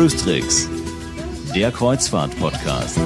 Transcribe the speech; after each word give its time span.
Cruise 0.00 0.16
Tricks, 0.16 0.66
der 1.54 1.70
Kreuzfahrt-Podcast. 1.70 2.96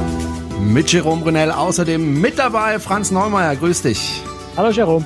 Mit 0.61 0.93
Jerome 0.93 1.23
Brunel 1.23 1.51
außerdem 1.51 2.21
mit 2.21 2.39
dabei 2.39 2.79
Franz 2.79 3.11
Neumeier. 3.11 3.57
Grüß 3.57 3.83
dich. 3.83 4.23
Hallo 4.57 4.71
Jerome. 4.71 5.05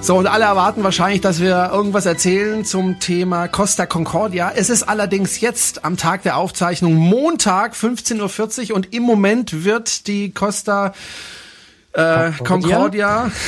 So, 0.00 0.16
und 0.16 0.26
alle 0.26 0.46
erwarten 0.46 0.82
wahrscheinlich, 0.82 1.20
dass 1.20 1.38
wir 1.38 1.70
irgendwas 1.72 2.06
erzählen 2.06 2.64
zum 2.64 2.98
Thema 2.98 3.46
Costa 3.46 3.86
Concordia. 3.86 4.50
Es 4.52 4.68
ist 4.68 4.82
allerdings 4.82 5.40
jetzt 5.40 5.84
am 5.84 5.96
Tag 5.96 6.24
der 6.24 6.38
Aufzeichnung 6.38 6.94
Montag 6.94 7.74
15.40 7.74 8.70
Uhr 8.70 8.74
und 8.74 8.92
im 8.92 9.04
Moment 9.04 9.62
wird 9.62 10.08
die 10.08 10.32
Costa 10.32 10.92
äh, 11.92 12.32
Concordia. 12.44 13.30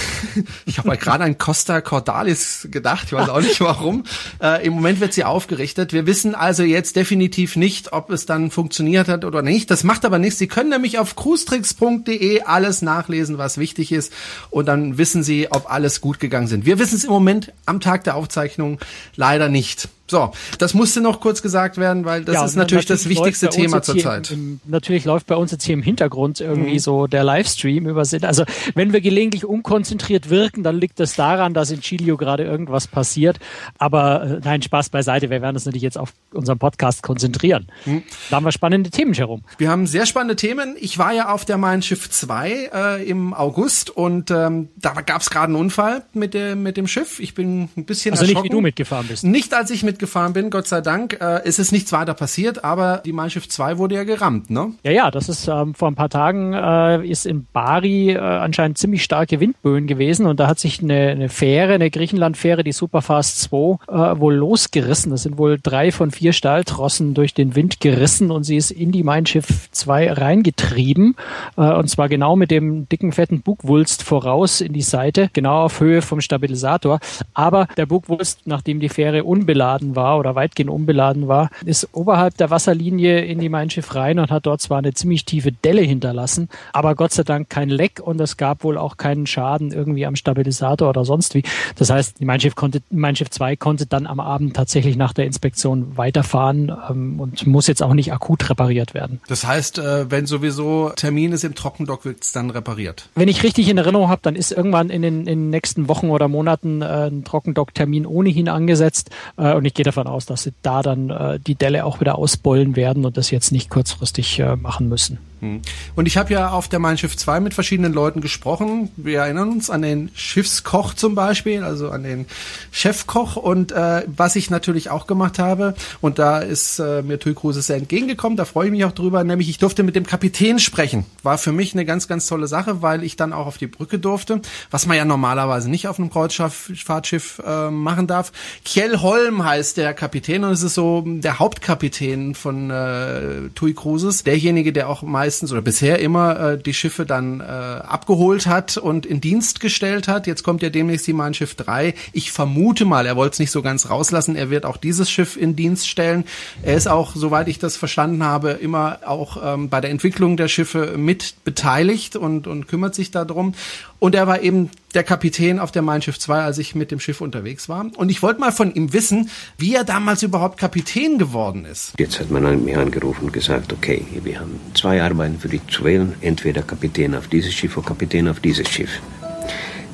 Ich 0.65 0.79
habe 0.79 0.91
halt 0.91 1.01
gerade 1.01 1.25
an 1.25 1.39
Costa 1.39 1.81
Cordalis 1.81 2.69
gedacht, 2.71 3.07
ich 3.07 3.13
weiß 3.13 3.29
auch 3.29 3.41
nicht 3.41 3.61
warum. 3.61 4.05
Äh, 4.41 4.65
Im 4.65 4.75
Moment 4.75 5.01
wird 5.01 5.13
sie 5.13 5.25
aufgerichtet. 5.25 5.93
Wir 5.93 6.07
wissen 6.07 6.37
also 6.37 6.63
jetzt 6.63 6.95
definitiv 6.95 7.57
nicht, 7.57 7.93
ob 7.93 8.11
es 8.11 8.27
dann 8.27 8.53
funktioniert 8.53 9.09
hat 9.09 9.25
oder 9.25 9.43
nicht. 9.43 9.71
Das 9.71 9.83
macht 9.83 10.05
aber 10.05 10.21
nichts. 10.21 10.39
Sie 10.39 10.47
können 10.47 10.71
nämlich 10.71 11.01
auf 11.01 11.17
cruestricks.de 11.17 12.43
alles 12.43 12.83
nachlesen, 12.83 13.39
was 13.39 13.59
wichtig 13.59 13.91
ist. 13.91 14.13
Und 14.51 14.67
dann 14.67 14.99
wissen 14.99 15.25
Sie, 15.25 15.51
ob 15.51 15.71
alles 15.71 16.01
gut 16.01 16.21
gegangen 16.21 16.47
sind. 16.47 16.65
Wir 16.65 16.79
wissen 16.79 16.95
es 16.95 17.05
im 17.05 17.11
Moment 17.11 17.53
am 17.67 17.81
Tag 17.81 18.05
der 18.05 18.15
Aufzeichnung 18.15 18.79
leider 19.17 19.49
nicht. 19.49 19.89
So, 20.11 20.33
das 20.59 20.75
musste 20.75 21.01
noch 21.01 21.21
kurz 21.21 21.41
gesagt 21.41 21.77
werden, 21.77 22.05
weil 22.05 22.25
das 22.25 22.35
ja, 22.35 22.45
ist 22.45 22.57
natürlich, 22.57 22.89
natürlich 22.89 23.05
das 23.05 23.09
wichtigste 23.09 23.49
Thema 23.49 23.81
zurzeit. 23.81 24.35
Natürlich 24.67 25.05
läuft 25.05 25.29
bei 25.29 25.37
uns 25.37 25.53
jetzt 25.53 25.63
hier 25.63 25.75
im 25.75 25.83
Hintergrund 25.83 26.41
irgendwie 26.41 26.73
mhm. 26.73 26.79
so 26.81 27.07
der 27.07 27.23
Livestream 27.23 27.87
über 27.87 28.03
Also 28.23 28.45
wenn 28.75 28.93
wir 28.93 29.01
gelegentlich 29.01 29.45
unkonzentriert 29.45 30.29
wirken, 30.29 30.65
dann 30.65 30.81
liegt 30.81 30.99
das 30.99 31.15
daran, 31.15 31.55
dass 31.55 31.71
in 31.71 31.81
Chilio 31.81 32.17
gerade 32.17 32.43
irgendwas 32.43 32.89
passiert. 32.89 33.39
Aber 33.79 34.25
äh, 34.25 34.41
nein, 34.43 34.63
Spaß 34.63 34.89
beiseite. 34.89 35.31
Wir 35.31 35.43
werden 35.43 35.55
uns 35.55 35.65
natürlich 35.65 35.85
jetzt 35.85 35.97
auf 35.97 36.13
unseren 36.33 36.59
Podcast 36.59 37.05
konzentrieren. 37.05 37.69
Mhm. 37.85 38.03
Da 38.31 38.37
haben 38.37 38.45
wir 38.45 38.51
spannende 38.51 38.91
Themen 38.91 39.15
herum. 39.15 39.45
Wir 39.59 39.71
haben 39.71 39.87
sehr 39.87 40.07
spannende 40.07 40.35
Themen. 40.35 40.75
Ich 40.81 40.99
war 40.99 41.13
ja 41.13 41.33
auf 41.33 41.45
der 41.45 41.57
Mein 41.57 41.83
Schiff 41.83 42.11
2 42.11 42.71
äh, 42.75 43.09
im 43.09 43.33
August 43.33 43.91
und 43.91 44.33
ähm, 44.33 44.71
da 44.75 44.91
gab 45.03 45.23
es 45.23 45.31
gerade 45.31 45.47
einen 45.47 45.57
Unfall 45.57 46.03
mit, 46.15 46.35
der, 46.35 46.57
mit 46.57 46.77
dem 46.77 46.89
Schiff. 46.89 47.21
Ich 47.21 47.35
bin 47.35 47.69
ein 47.77 47.85
bisschen 47.85 48.15
also 48.15 48.25
erschrocken. 48.25 48.43
nicht 48.43 48.53
wie 48.53 48.57
du 48.57 48.61
mitgefahren 48.61 49.07
bist. 49.07 49.23
Nicht 49.23 49.55
als 49.55 49.71
ich 49.71 49.85
mit 49.85 50.00
mitgefahren 50.01 50.33
bin, 50.33 50.49
Gott 50.49 50.67
sei 50.67 50.81
Dank, 50.81 51.19
äh, 51.21 51.47
ist 51.47 51.59
es 51.59 51.73
nichts 51.73 51.93
weiter 51.93 52.15
passiert, 52.15 52.65
aber 52.65 53.03
die 53.05 53.13
Mein 53.13 53.29
Schiff 53.29 53.47
2 53.47 53.77
wurde 53.77 53.97
ja 53.97 54.05
gerammt, 54.05 54.49
ne? 54.49 54.73
Ja, 54.83 54.93
ja, 54.93 55.11
das 55.11 55.29
ist 55.29 55.47
ähm, 55.47 55.75
vor 55.75 55.89
ein 55.89 55.95
paar 55.95 56.09
Tagen 56.09 56.55
äh, 56.55 57.07
ist 57.07 57.27
in 57.27 57.47
Bari 57.53 58.13
äh, 58.13 58.19
anscheinend 58.19 58.79
ziemlich 58.79 59.05
starke 59.05 59.41
Windböen 59.41 59.87
gewesen 59.87 60.25
und 60.25 60.41
da 60.41 60.47
hat 60.47 60.59
sich 60.59 60.83
eine, 60.83 61.11
eine 61.11 61.29
Fähre, 61.29 61.75
eine 61.75 61.91
Griechenland-Fähre, 61.91 62.65
die 62.65 62.73
Superfast 62.73 63.43
2, 63.43 63.57
äh, 63.89 64.21
wohl 64.21 64.35
losgerissen. 64.35 65.11
Das 65.11 65.25
sind 65.25 65.37
wohl 65.37 65.59
drei 65.63 65.93
von 65.93 66.11
vier 66.11 66.33
Stahltrossen 66.33 67.13
durch 67.13 67.35
den 67.35 67.55
Wind 67.55 67.81
gerissen 67.81 68.31
und 68.31 68.45
sie 68.45 68.57
ist 68.57 68.71
in 68.71 68.93
die 68.93 69.03
Mein 69.03 69.27
Schiff 69.27 69.69
2 69.71 70.15
reingetrieben 70.15 71.15
äh, 71.59 71.75
und 71.75 71.91
zwar 71.91 72.09
genau 72.09 72.37
mit 72.37 72.51
dem 72.51 72.89
dicken, 72.89 73.13
fetten 73.13 73.43
Bugwulst 73.43 74.03
voraus 74.03 74.63
in 74.63 74.73
die 74.73 74.81
Seite, 74.81 75.29
genau 75.35 75.65
auf 75.65 75.81
Höhe 75.81 76.01
vom 76.01 76.23
Stabilisator. 76.23 77.01
Aber 77.35 77.69
der 77.77 77.85
Bugwulst, 77.85 78.47
nachdem 78.47 78.81
die 78.81 78.89
Fähre 78.89 79.25
unbeladen 79.25 79.90
unbeladen 79.91 79.97
war 79.97 80.19
oder 80.19 80.35
weitgehend 80.35 80.71
unbeladen 80.71 81.29
war, 81.29 81.51
ist 81.65 81.89
oberhalb 81.93 82.37
der 82.37 82.51
Wasserlinie 82.51 83.21
in 83.25 83.39
die 83.39 83.49
Mein 83.49 83.71
Schiff 83.71 83.95
rein 83.95 84.19
und 84.19 84.31
hat 84.31 84.47
dort 84.47 84.61
zwar 84.61 84.79
eine 84.79 84.95
ziemlich 84.95 85.25
tiefe 85.25 85.53
Delle 85.53 85.83
hinterlassen, 85.83 86.49
aber 86.73 86.95
Gott 86.95 87.13
sei 87.13 87.23
Dank 87.23 87.51
kein 87.51 87.69
Leck 87.69 88.01
und 88.03 88.21
es 88.21 88.37
gab 88.37 88.65
wohl 88.65 88.79
auch 88.79 88.97
keinen 88.97 89.27
Schaden 89.27 89.73
irgendwie 89.73 90.07
am 90.07 90.17
Stabilisator 90.17 90.89
oder 90.89 91.05
sonst 91.05 91.35
wie. 91.35 91.43
Das 91.77 91.91
heißt, 91.91 92.21
die 92.21 92.25
Mein 92.25 92.41
Schiff 92.41 92.55
konnte, 92.55 92.83
Mein 92.91 93.17
Schiff 93.17 93.31
2 93.31 93.57
konnte 93.57 93.87
dann 93.87 94.07
am 94.07 94.21
Abend 94.21 94.55
tatsächlich 94.55 94.97
nach 94.97 95.13
der 95.13 95.27
Inspektion 95.27 95.97
weiterfahren 95.97 96.73
ähm, 96.91 97.21
und 97.21 97.47
muss 97.47 97.67
jetzt 97.67 97.83
auch 97.83 97.95
nicht 97.95 98.13
akut 98.13 98.49
repariert 98.49 98.95
werden. 98.95 99.21
Das 99.29 99.47
heißt, 99.47 99.79
äh, 99.79 100.11
wenn 100.11 100.27
sowieso 100.27 100.91
Termin 100.97 101.33
ist 101.33 101.45
im 101.45 101.55
Trockendock, 101.55 102.05
wird 102.05 102.23
es 102.23 102.33
dann 102.33 102.51
repariert? 102.51 103.09
Wenn 103.15 103.29
ich 103.29 103.43
richtig 103.43 103.69
in 103.69 103.79
Erinnerung 103.79 104.09
habe, 104.09 104.21
dann 104.23 104.37
ist 104.37 104.53
irgendwann 104.53 104.91
in 104.91 105.03
den, 105.03 105.21
in 105.21 105.27
den 105.27 105.51
nächsten 105.51 105.89
Wochen 105.89 106.11
oder 106.11 106.29
Monaten 106.29 106.83
äh, 106.83 107.09
ein 107.11 107.25
Trockendock-Termin 107.25 108.07
ohnehin 108.07 108.49
angesetzt 108.49 109.11
äh, 109.37 109.55
und 109.55 109.65
ich 109.65 109.75
gehe 109.81 109.85
davon 109.85 110.07
aus, 110.07 110.27
dass 110.27 110.43
sie 110.43 110.53
da 110.61 110.83
dann 110.83 111.09
äh, 111.09 111.41
die 111.41 111.55
Delle 111.55 111.87
auch 111.87 112.01
wieder 112.01 112.19
ausbeulen 112.19 112.77
werden 112.77 113.07
und 113.07 113.17
das 113.17 113.31
jetzt 113.31 113.51
nicht 113.51 113.71
kurzfristig 113.71 114.39
äh, 114.39 114.55
machen 114.55 114.91
müssen. 114.91 115.19
Hm. 115.41 115.63
Und 115.97 116.07
ich 116.07 116.17
habe 116.17 116.33
ja 116.33 116.51
auf 116.51 116.69
der 116.69 116.79
Mein 116.79 116.99
Schiff 116.99 117.17
2 117.17 117.41
mit 117.41 117.55
verschiedenen 117.55 117.93
Leuten 117.93 118.21
gesprochen. 118.21 118.91
Wir 118.97 119.21
erinnern 119.21 119.49
uns 119.49 119.71
an 119.71 119.83
den 119.83 120.11
Schiffskoch 120.15 120.95
zum 120.95 121.15
Beispiel, 121.15 121.65
also 121.65 121.91
an 121.91 122.03
den 122.03 122.27
Chefkoch. 122.71 123.37
Und 123.37 123.73
äh, 123.73 124.03
was 124.07 124.37
ich 124.37 124.51
natürlich 124.51 124.91
auch 124.91 125.07
gemacht 125.07 125.39
habe, 125.39 125.75
und 126.01 126.19
da 126.19 126.41
ist 126.41 126.79
äh, 126.79 127.03
mir 127.03 127.19
Tui 127.19 127.35
Kruse 127.35 127.63
sehr 127.63 127.77
entgegengekommen, 127.77 128.37
da 128.37 128.45
freue 128.45 128.67
ich 128.67 128.73
mich 128.73 128.85
auch 128.85 128.93
drüber, 128.93 129.25
nämlich 129.25 129.49
ich 129.49 129.59
durfte 129.59 129.83
mit 129.83 129.97
dem 129.97 130.07
Kapitän 130.07 130.59
sprechen. 130.59 131.07
War 131.23 131.39
für 131.39 131.53
mich 131.53 131.73
eine 131.73 131.87
ganz, 131.87 132.07
ganz 132.07 132.27
tolle 132.27 132.47
Sache, 132.47 132.83
weil 132.83 133.03
ich 133.03 133.17
dann 133.17 133.33
auch 133.33 133.47
auf 133.47 133.57
die 133.57 133.67
Brücke 133.67 133.99
durfte, 133.99 134.43
was 134.71 134.87
man 134.87 134.97
ja 134.97 135.05
normalerweise 135.07 135.71
nicht 135.71 135.89
auf 135.89 135.99
einem 135.99 136.11
Kreuzfahrtschiff 136.11 137.41
äh, 137.47 137.71
machen 137.71 138.07
darf. 138.07 138.33
Kjell 138.65 138.99
Holm 138.99 139.45
heißt 139.45 139.79
der 139.79 139.95
Kapitän 139.95 140.45
und 140.45 140.53
es 140.53 140.63
ist 140.63 140.75
so 140.75 141.03
der 141.07 141.39
Hauptkapitän 141.39 142.35
von 142.35 142.71
äh, 142.71 143.49
Tui 143.55 143.73
Cruises, 143.73 144.23
derjenige, 144.23 144.73
der 144.73 144.89
auch 144.89 145.03
meist 145.03 145.30
meistens 145.31 145.53
oder 145.53 145.63
bisher 145.63 146.01
immer 146.01 146.41
äh, 146.41 146.59
die 146.59 146.75
Schiffe 146.75 147.07
dann 147.07 147.39
äh, 147.39 147.45
abgeholt 147.45 148.49
hat 148.49 148.77
und 148.77 149.07
in 149.07 149.21
Dienst 149.21 149.61
gestellt 149.61 150.09
hat. 150.09 150.27
Jetzt 150.27 150.43
kommt 150.43 150.61
ja 150.61 150.71
demnächst 150.71 151.07
die 151.07 151.13
Mein 151.13 151.35
Schiff 151.35 151.55
3. 151.55 151.95
Ich 152.13 152.33
vermute 152.33 152.85
mal, 152.85 153.07
er 153.07 153.15
wollte 153.15 153.35
es 153.35 153.39
nicht 153.39 153.53
so 153.53 153.63
ganz 153.63 153.89
rauslassen. 153.91 154.35
Er 154.35 154.51
wird 154.51 154.67
auch 154.67 154.77
dieses 154.77 155.09
Schiff 155.09 155.37
in 155.37 155.55
Dienst 155.55 155.89
stellen. 155.89 156.25
Er 156.65 156.75
ist 156.75 156.89
auch, 156.89 157.15
soweit 157.15 157.47
ich 157.47 157.61
das 157.61 157.77
verstanden 157.77 158.25
habe, 158.25 158.51
immer 158.51 158.99
auch 159.07 159.39
ähm, 159.41 159.69
bei 159.69 159.81
der 159.81 159.91
Entwicklung 159.91 160.37
der 160.37 160.49
Schiffe 160.49 160.95
mit 160.97 161.37
beteiligt 161.45 162.17
und, 162.17 162.49
und 162.49 162.67
kümmert 162.67 162.97
sich 162.97 163.13
darum. 163.13 163.55
Und 164.01 164.17
er 164.17 164.27
war 164.27 164.43
eben 164.43 164.69
der 164.95 165.05
Kapitän 165.05 165.59
auf 165.59 165.71
der 165.71 165.83
Mein 165.83 166.03
Schiff 166.03 166.19
2, 166.19 166.43
als 166.43 166.59
ich 166.59 166.75
mit 166.75 166.91
dem 166.91 167.01
Schiff 167.01 167.21
unterwegs 167.21 167.69
war. 167.69 167.87
Und 167.97 168.11
ich 168.11 168.23
wollte 168.23 168.41
mal 168.41 168.53
von 168.53 168.75
ihm 168.75 168.93
wissen, 168.93 169.31
wie 169.57 169.75
er 169.75 169.85
damals 169.85 170.23
überhaupt 170.23 170.59
Kapitän 170.59 171.19
geworden 171.19 171.65
ist. 171.65 171.95
Jetzt 171.99 172.21
hat 172.21 172.31
man 172.31 172.65
mich 172.65 172.77
angerufen 172.77 173.27
und 173.27 173.33
gesagt, 173.33 173.73
okay, 173.73 174.05
wir 174.23 174.41
haben 174.41 174.61
zwei 174.75 175.03
Arbeiten 175.03 175.39
für 175.39 175.49
dich 175.49 175.63
zu 175.69 175.85
wählen. 175.85 176.15
Entweder 176.21 176.63
Kapitän 176.63 177.15
auf 177.15 177.29
dieses 177.29 177.55
Schiff 177.55 177.77
oder 177.77 177.89
Kapitän 177.89 178.29
auf 178.29 178.41
dieses 178.41 178.69
Schiff. 178.69 179.01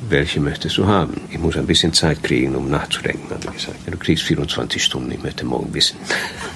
Welche 0.09 0.41
möchtest 0.41 0.79
du 0.79 0.87
haben? 0.87 1.21
Ich 1.31 1.39
muss 1.39 1.57
ein 1.57 1.67
bisschen 1.67 1.93
Zeit 1.93 2.23
kriegen, 2.23 2.55
um 2.55 2.71
nachzudenken, 2.71 3.29
hat 3.29 3.45
er 3.45 3.53
gesagt. 3.53 3.79
Du 3.87 3.99
kriegst 3.99 4.23
24 4.25 4.83
Stunden, 4.83 5.11
ich 5.11 5.23
möchte 5.23 5.45
morgen 5.45 5.75
wissen. 5.75 5.97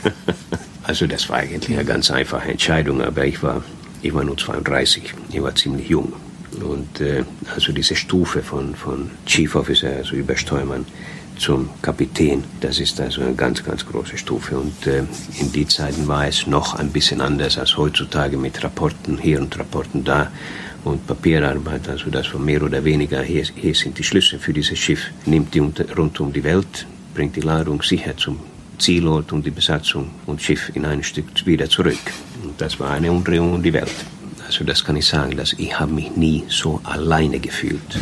also 0.84 1.06
das 1.08 1.28
war 1.28 1.38
eigentlich 1.38 1.76
eine 1.76 1.84
ganz 1.84 2.12
einfache 2.12 2.48
Entscheidung, 2.48 3.02
aber 3.02 3.24
ich 3.24 3.42
war, 3.42 3.64
ich 4.02 4.14
war 4.14 4.22
nur 4.22 4.36
32, 4.36 5.14
ich 5.32 5.42
war 5.42 5.54
ziemlich 5.54 5.88
jung. 5.88 6.12
Und 6.62 7.00
äh, 7.00 7.24
also 7.54 7.72
diese 7.72 7.96
Stufe 7.96 8.42
von, 8.42 8.74
von 8.74 9.10
Chief 9.26 9.54
Officer, 9.54 9.90
also 9.96 10.16
Übersteuermann, 10.16 10.84
zum 11.38 11.70
Kapitän, 11.80 12.44
das 12.60 12.78
ist 12.80 13.00
also 13.00 13.22
eine 13.22 13.34
ganz, 13.34 13.64
ganz 13.64 13.86
große 13.86 14.18
Stufe. 14.18 14.58
Und 14.58 14.86
äh, 14.86 15.04
in 15.38 15.50
die 15.52 15.66
Zeiten 15.66 16.06
war 16.06 16.26
es 16.26 16.46
noch 16.46 16.74
ein 16.74 16.90
bisschen 16.90 17.20
anders 17.20 17.56
als 17.56 17.76
heutzutage 17.76 18.36
mit 18.36 18.62
Rapporten 18.62 19.16
hier 19.16 19.40
und 19.40 19.58
Rapporten 19.58 20.04
da 20.04 20.30
und 20.84 21.06
Papierarbeit. 21.06 21.88
Also 21.88 22.10
das 22.10 22.32
war 22.34 22.40
mehr 22.40 22.62
oder 22.62 22.84
weniger, 22.84 23.22
hier, 23.22 23.44
hier 23.54 23.74
sind 23.74 23.98
die 23.98 24.04
Schlüssel 24.04 24.38
für 24.38 24.52
dieses 24.52 24.78
Schiff, 24.78 25.00
nimmt 25.24 25.54
die 25.54 25.60
unter, 25.60 25.84
rund 25.96 26.20
um 26.20 26.32
die 26.32 26.44
Welt, 26.44 26.86
bringt 27.14 27.36
die 27.36 27.40
Ladung 27.40 27.82
sicher 27.82 28.16
zum 28.16 28.38
Zielort 28.78 29.32
und 29.32 29.44
die 29.44 29.50
Besatzung 29.50 30.10
und 30.26 30.40
Schiff 30.42 30.70
in 30.74 30.84
ein 30.84 31.02
Stück 31.02 31.46
wieder 31.46 31.68
zurück. 31.68 31.98
Und 32.42 32.60
das 32.60 32.78
war 32.80 32.90
eine 32.90 33.10
Umdrehung 33.10 33.54
um 33.54 33.62
die 33.62 33.72
Welt. 33.72 33.94
Also 34.50 34.64
das 34.64 34.84
kann 34.84 34.96
ich 34.96 35.06
sagen, 35.06 35.36
dass 35.36 35.52
ich 35.52 35.78
habe 35.78 35.92
mich 35.92 36.16
nie 36.16 36.42
so 36.48 36.80
alleine 36.82 37.38
gefühlt 37.38 38.00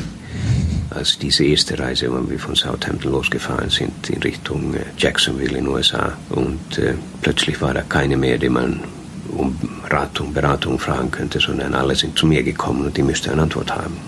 als 0.88 1.18
diese 1.18 1.44
erste 1.44 1.78
Reise, 1.78 2.10
wenn 2.10 2.30
wir 2.30 2.38
von 2.38 2.56
Southampton 2.56 3.12
losgefahren 3.12 3.68
sind 3.68 4.08
in 4.08 4.22
Richtung 4.22 4.72
äh, 4.72 4.78
Jacksonville 4.96 5.58
in 5.58 5.66
den 5.66 5.68
USA. 5.68 6.16
Und 6.30 6.78
äh, 6.78 6.94
plötzlich 7.20 7.60
war 7.60 7.74
da 7.74 7.82
keine 7.82 8.16
mehr, 8.16 8.38
die 8.38 8.48
man 8.48 8.80
um 9.28 9.58
Rat 9.90 10.18
und 10.20 10.32
Beratung 10.32 10.78
fragen 10.78 11.10
könnte, 11.10 11.38
sondern 11.38 11.74
alle 11.74 11.94
sind 11.94 12.18
zu 12.18 12.26
mir 12.26 12.42
gekommen 12.42 12.86
und 12.86 12.96
die 12.96 13.02
müsste 13.02 13.30
eine 13.30 13.42
Antwort 13.42 13.70
haben. 13.70 13.98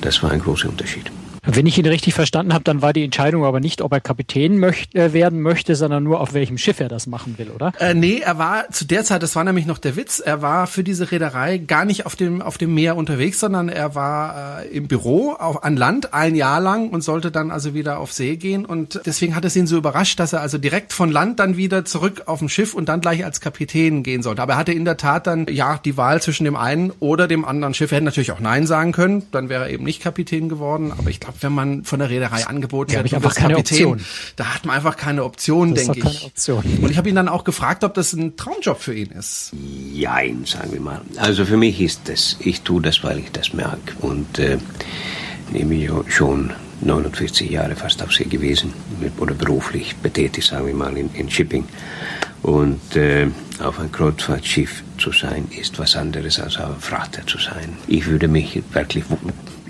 Das 0.00 0.22
war 0.22 0.30
ein 0.30 0.38
großer 0.38 0.68
Unterschied. 0.68 1.10
Wenn 1.44 1.66
ich 1.66 1.76
ihn 1.76 1.86
richtig 1.86 2.14
verstanden 2.14 2.54
habe, 2.54 2.62
dann 2.62 2.82
war 2.82 2.92
die 2.92 3.02
Entscheidung 3.02 3.44
aber 3.44 3.58
nicht, 3.58 3.82
ob 3.82 3.92
er 3.92 4.00
Kapitän 4.00 4.58
möcht, 4.58 4.94
äh, 4.94 5.12
werden 5.12 5.40
möchte, 5.40 5.74
sondern 5.74 6.04
nur 6.04 6.20
auf 6.20 6.34
welchem 6.34 6.56
Schiff 6.56 6.78
er 6.78 6.88
das 6.88 7.08
machen 7.08 7.34
will, 7.36 7.50
oder? 7.50 7.72
Äh, 7.80 7.94
nee, 7.94 8.20
er 8.20 8.38
war 8.38 8.70
zu 8.70 8.84
der 8.84 9.02
Zeit, 9.02 9.24
das 9.24 9.34
war 9.34 9.42
nämlich 9.42 9.66
noch 9.66 9.78
der 9.78 9.96
Witz, 9.96 10.20
er 10.20 10.40
war 10.40 10.68
für 10.68 10.84
diese 10.84 11.10
Reederei 11.10 11.58
gar 11.58 11.84
nicht 11.84 12.06
auf 12.06 12.14
dem, 12.14 12.42
auf 12.42 12.58
dem 12.58 12.74
Meer 12.74 12.96
unterwegs, 12.96 13.40
sondern 13.40 13.68
er 13.68 13.96
war 13.96 14.62
äh, 14.62 14.68
im 14.68 14.86
Büro 14.86 15.32
auf, 15.32 15.64
an 15.64 15.76
Land 15.76 16.14
ein 16.14 16.36
Jahr 16.36 16.60
lang 16.60 16.90
und 16.90 17.00
sollte 17.02 17.32
dann 17.32 17.50
also 17.50 17.74
wieder 17.74 17.98
auf 17.98 18.12
See 18.12 18.36
gehen 18.36 18.64
und 18.64 19.00
deswegen 19.04 19.34
hat 19.34 19.44
es 19.44 19.56
ihn 19.56 19.66
so 19.66 19.76
überrascht, 19.76 20.20
dass 20.20 20.32
er 20.32 20.42
also 20.42 20.58
direkt 20.58 20.92
von 20.92 21.10
Land 21.10 21.40
dann 21.40 21.56
wieder 21.56 21.84
zurück 21.84 22.22
auf 22.26 22.38
dem 22.38 22.48
Schiff 22.48 22.72
und 22.72 22.88
dann 22.88 23.00
gleich 23.00 23.24
als 23.24 23.40
Kapitän 23.40 24.04
gehen 24.04 24.22
sollte. 24.22 24.42
Aber 24.42 24.52
er 24.52 24.58
hatte 24.58 24.72
in 24.72 24.84
der 24.84 24.96
Tat 24.96 25.26
dann 25.26 25.48
ja 25.50 25.80
die 25.84 25.96
Wahl 25.96 26.22
zwischen 26.22 26.44
dem 26.44 26.54
einen 26.54 26.92
oder 27.00 27.26
dem 27.26 27.44
anderen 27.44 27.74
Schiff. 27.74 27.90
Er 27.90 27.96
hätte 27.96 28.04
natürlich 28.04 28.30
auch 28.30 28.38
Nein 28.38 28.68
sagen 28.68 28.92
können, 28.92 29.24
dann 29.32 29.48
wäre 29.48 29.64
er 29.64 29.70
eben 29.70 29.82
nicht 29.82 30.00
Kapitän 30.00 30.48
geworden, 30.48 30.92
aber 30.96 31.10
ich 31.10 31.18
glaube, 31.18 31.31
wenn 31.40 31.52
man 31.52 31.84
von 31.84 31.98
der 31.98 32.10
Reederei 32.10 32.46
angeboten 32.46 32.92
wird, 32.92 33.12
einfach 33.14 33.34
keine 33.34 33.54
Kapitän. 33.54 33.86
Option. 33.86 34.06
Da 34.36 34.54
hat 34.54 34.64
man 34.64 34.76
einfach 34.76 34.96
keine 34.96 35.24
Option, 35.24 35.74
denke 35.74 35.98
ich. 35.98 36.04
keine 36.04 36.22
Option. 36.24 36.64
Und 36.82 36.90
ich 36.90 36.96
habe 36.96 37.08
ihn 37.08 37.14
dann 37.14 37.28
auch 37.28 37.44
gefragt, 37.44 37.84
ob 37.84 37.94
das 37.94 38.12
ein 38.12 38.36
Traumjob 38.36 38.80
für 38.80 38.94
ihn 38.94 39.10
ist. 39.10 39.52
Jein, 39.92 40.44
sagen 40.44 40.72
wir 40.72 40.80
mal. 40.80 41.00
Also 41.16 41.44
für 41.44 41.56
mich 41.56 41.80
ist 41.80 42.02
das, 42.08 42.36
ich 42.40 42.62
tue 42.62 42.82
das, 42.82 43.02
weil 43.04 43.18
ich 43.18 43.30
das 43.32 43.52
merke. 43.52 43.94
Und 44.00 44.38
äh, 44.38 44.58
ich 45.52 45.66
bin 45.66 45.80
ja 45.80 46.02
schon 46.08 46.52
49 46.80 47.50
Jahre 47.50 47.76
fast 47.76 48.02
auf 48.02 48.12
See 48.12 48.24
gewesen 48.24 48.72
oder 49.18 49.34
beruflich 49.34 49.96
betätigt, 49.96 50.48
sagen 50.48 50.66
wir 50.66 50.74
mal, 50.74 50.96
in, 50.96 51.10
in 51.14 51.30
Shipping. 51.30 51.64
Und 52.42 52.96
äh, 52.96 53.28
auf 53.62 53.78
ein 53.78 53.92
Kreuzfahrtschiff 53.92 54.82
zu 54.98 55.12
sein, 55.12 55.46
ist 55.56 55.78
was 55.78 55.94
anderes 55.94 56.40
als 56.40 56.56
auf 56.56 56.64
einem 56.64 56.80
Frachter 56.80 57.26
zu 57.26 57.38
sein. 57.38 57.76
Ich 57.86 58.06
würde 58.06 58.26
mich 58.26 58.60
wirklich 58.72 59.04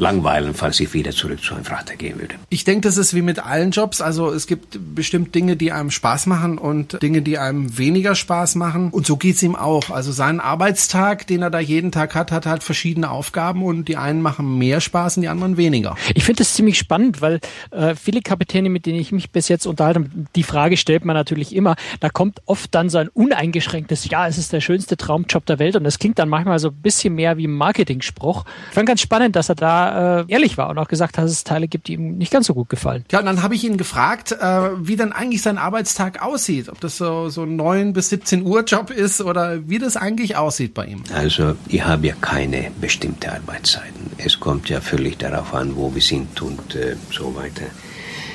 langweilen, 0.03 0.53
falls 0.53 0.81
ich 0.81 0.93
wieder 0.93 1.13
zurück 1.13 1.43
zu 1.43 1.55
einem 1.55 1.65
Frachter 1.65 1.95
gehen 1.95 2.21
würde. 2.21 2.35
Ich 2.51 2.65
denke, 2.65 2.89
das 2.89 2.97
ist 2.97 3.15
wie 3.15 3.23
mit 3.23 3.39
allen 3.39 3.71
Jobs. 3.71 4.01
Also 4.01 4.31
es 4.33 4.47
gibt 4.47 4.79
bestimmt 4.95 5.35
Dinge, 5.35 5.57
die 5.57 5.71
einem 5.71 5.91
Spaß 5.91 6.27
machen 6.27 6.59
und 6.59 7.01
Dinge, 7.01 7.23
die 7.23 7.39
einem 7.39 7.79
weniger 7.79 8.15
Spaß 8.15 8.57
machen. 8.57 8.91
Und 8.91 9.07
so 9.07 9.17
geht's 9.17 9.43
ihm 9.43 9.55
auch. 9.55 9.91
Also 9.91 10.11
seinen 10.11 10.41
Arbeitstag, 10.41 11.27
den 11.29 11.43
er 11.43 11.51
da 11.51 11.61
jeden 11.61 11.93
Tag 11.93 12.15
hat, 12.17 12.33
hat 12.33 12.47
halt 12.47 12.65
verschiedene 12.65 13.11
Aufgaben 13.11 13.63
und 13.63 13.87
die 13.87 13.97
einen 13.97 14.21
machen 14.21 14.59
mehr 14.59 14.81
Spaß 14.81 15.17
und 15.17 15.23
die 15.23 15.29
anderen 15.29 15.57
weniger. 15.57 15.95
Ich 16.15 16.25
finde 16.25 16.41
das 16.41 16.55
ziemlich 16.55 16.79
spannend, 16.79 17.21
weil 17.21 17.39
äh, 17.71 17.95
viele 17.95 18.23
Kapitäne, 18.23 18.71
mit 18.71 18.87
denen 18.87 18.99
ich 18.99 19.13
mich 19.13 19.31
bis 19.31 19.49
jetzt 19.49 19.67
unterhalte, 19.67 20.05
die 20.35 20.43
Frage 20.43 20.77
stellt 20.77 21.05
man 21.05 21.15
natürlich 21.15 21.55
immer, 21.55 21.77
da 22.01 22.11
kommt 22.11 22.43
oft 22.47 22.75
dann 22.75 22.91
so 22.91 22.99
ein 22.99 23.09
uneingeschränktes, 23.09 24.11
ja, 24.11 24.27
es 24.27 24.37
ist 24.37 24.53
der 24.53 24.61
schönste 24.61 24.97
Traumjob 24.97 25.47
der 25.47 25.61
Welt 25.61 25.77
und 25.77 25.85
das 25.85 26.01
klingt 26.01 26.19
dann 26.19 26.29
manchmal 26.29 26.59
so 26.59 26.69
ein 26.69 26.75
bisschen 26.75 27.15
mehr 27.15 27.37
wie 27.37 27.47
ein 27.47 27.53
Marketing-Spruch. 27.53 28.45
Ich 28.71 28.75
fand 28.75 28.89
ganz 28.89 29.01
spannend, 29.01 29.37
dass 29.37 29.49
er 29.49 29.55
da 29.55 29.92
äh, 29.93 30.25
ehrlich 30.29 30.59
war 30.59 30.71
und 30.71 30.79
auch 30.79 30.89
gesagt 30.89 31.19
hat, 31.19 31.25
dass 31.25 31.33
es 31.33 31.45
Teile 31.45 31.69
gibt, 31.69 31.89
die 31.89 31.95
ihm 31.95 32.19
nicht 32.19 32.33
ganz 32.33 32.47
so 32.47 32.55
gut 32.55 32.69
gefallen. 32.69 33.05
Ja, 33.11 33.21
und 33.21 33.27
dann 33.27 33.43
habe 33.43 33.55
ich 33.55 33.65
ihn 33.65 33.77
gefragt, 33.77 34.33
äh, 34.33 34.71
wie 34.79 34.97
dann 34.97 35.13
eigentlich 35.13 35.43
sein 35.43 35.59
Arbeitstag 35.59 36.23
aussieht. 36.23 36.69
Ob 36.69 36.81
das 36.81 36.97
so, 36.97 37.29
so 37.29 37.43
ein 37.43 37.57
9 37.57 37.93
bis 37.93 38.09
17 38.11 38.45
Uhr 38.45 38.63
Job 38.65 38.91
ist 38.91 39.21
oder 39.21 39.69
wie 39.69 39.79
das 39.79 39.97
eigentlich 39.97 40.37
aussieht 40.37 40.75
bei 40.75 40.87
ihm. 40.87 41.03
Also 41.15 41.55
ich 41.69 41.85
habe 41.85 42.07
ja 42.09 42.15
keine 42.21 42.71
bestimmte 42.81 43.33
Arbeitszeiten. 43.33 44.11
Es 44.19 44.39
kommt 44.41 44.69
ja 44.69 44.81
völlig 44.81 45.19
darauf 45.19 45.55
an, 45.55 45.77
wo 45.77 45.95
wir 45.95 46.03
sind 46.03 46.41
und 46.43 46.75
äh, 46.75 46.97
so 47.11 47.35
weiter. 47.35 47.67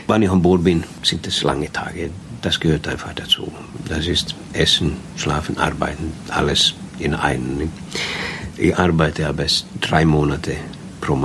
Wann 0.07 0.21
ich 0.21 0.29
an 0.29 0.41
Bord 0.41 0.63
bin, 0.63 0.83
sind 1.03 1.27
es 1.27 1.43
lange 1.43 1.71
Tage. 1.71 2.09
Das 2.41 2.59
gehört 2.59 2.87
einfach 2.87 3.13
dazu. 3.13 3.51
Das 3.89 4.07
ist 4.07 4.35
Essen, 4.53 4.93
Schlafen, 5.17 5.57
Arbeiten, 5.57 6.13
alles 6.29 6.75
in 6.99 7.13
einem. 7.13 7.57
ne? 7.57 7.69
Ich 8.57 8.75
arbeite 8.77 9.27
aber 9.27 9.43
erst 9.43 9.67
drei 9.81 10.05
Monate 10.05 10.55
pro 11.07 11.15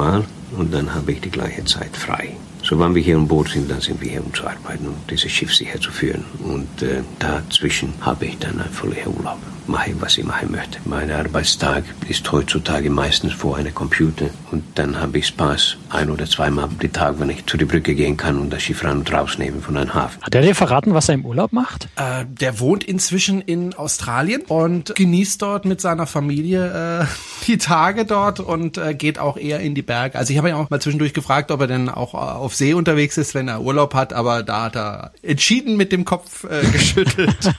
und 0.56 0.73
dann 0.73 0.94
habe 0.94 1.12
ich 1.12 1.20
die 1.20 1.31
gleiche 1.31 1.64
Zeit 1.64 1.96
frei. 1.96 2.37
So, 2.62 2.79
wann 2.79 2.94
wir 2.94 3.02
hier 3.02 3.17
an 3.17 3.26
Bord 3.26 3.49
sind, 3.49 3.69
dann 3.69 3.81
sind 3.81 4.00
wir 4.00 4.11
hier, 4.11 4.25
um 4.25 4.32
zu 4.32 4.46
arbeiten 4.46 4.87
und 4.87 5.11
dieses 5.11 5.32
Schiff 5.32 5.52
sicher 5.52 5.81
zu 5.81 5.90
führen. 5.90 6.25
Und 6.44 6.82
äh, 6.82 7.02
dazwischen 7.19 7.93
habe 8.00 8.26
ich 8.26 8.38
dann 8.38 8.61
einen 8.61 8.70
völligen 8.70 9.17
Urlaub. 9.17 9.38
Mache, 9.67 9.94
was 10.00 10.19
ich 10.19 10.25
machen 10.25 10.50
möchte. 10.50 10.79
Mein 10.85 11.11
Arbeitstag 11.11 11.85
ist 12.09 12.31
heutzutage 12.32 12.91
meistens 12.91 13.32
vor 13.32 13.56
einem 13.56 13.75
Computer 13.75 14.26
und 14.50 14.64
dann 14.75 15.00
habe 15.00 15.19
ich 15.19 15.29
Spaß 15.29 15.76
ein 15.91 16.11
oder 16.11 16.26
zweimal 16.26 16.64
am 16.64 16.79
Tag, 16.93 17.20
wenn 17.20 17.31
ich 17.31 17.47
zu 17.47 17.56
der 17.56 17.67
Brücke 17.67 17.94
gehen 17.94 18.17
kann 18.17 18.38
und 18.38 18.50
das 18.50 18.62
Schiff 18.62 18.85
ran 18.85 18.99
und 18.99 19.12
rausnehmen 19.12 19.62
von 19.62 19.76
einem 19.76 19.94
Hafen. 19.94 20.23
Hat 20.23 20.35
er 20.35 20.43
dir 20.43 20.55
verraten, 20.55 20.94
was 20.94 21.09
er 21.09 21.14
im 21.14 21.25
Urlaub 21.25 21.53
macht? 21.53 21.88
Äh, 21.97 22.25
der 22.29 22.61
wohnt 22.61 22.85
inzwischen 22.85 23.41
in 23.41 23.75
Australien 23.75 24.43
und 24.49 24.94
genießt 24.94 25.41
dort 25.41 25.64
mit 25.64 25.81
seiner 25.81 26.06
Familie 26.06 27.03
äh, 27.03 27.06
die 27.47 27.59
Tage 27.59 28.05
dort 28.05 28.41
und 28.41 28.79
äh, 28.79 28.94
geht 28.94 29.19
auch 29.19 29.37
eher 29.37 29.61
in 29.61 29.75
die 29.75 29.82
Berge. 29.82 30.19
Also 30.19 30.32
ich 30.32 30.38
habe 30.38 30.49
ihn 30.49 30.55
auch 30.55 30.70
mal 30.70 30.81
zwischendurch 30.81 31.14
gefragt, 31.14 31.50
ob 31.50 31.61
er 31.61 31.67
denn 31.67 31.88
auch 31.88 32.14
äh, 32.14 32.17
auf 32.17 32.55
See 32.55 32.75
unterwegs 32.75 33.17
ist, 33.19 33.35
wenn 33.35 33.49
er 33.49 33.61
Urlaub 33.61 33.94
hat, 33.94 34.12
aber 34.12 34.43
da 34.43 34.64
hat 34.64 34.76
er 34.76 35.12
entschieden 35.23 35.76
mit 35.76 35.93
dem 35.93 36.05
Kopf 36.05 36.44
äh, 36.44 36.67
geschüttelt. 36.73 37.37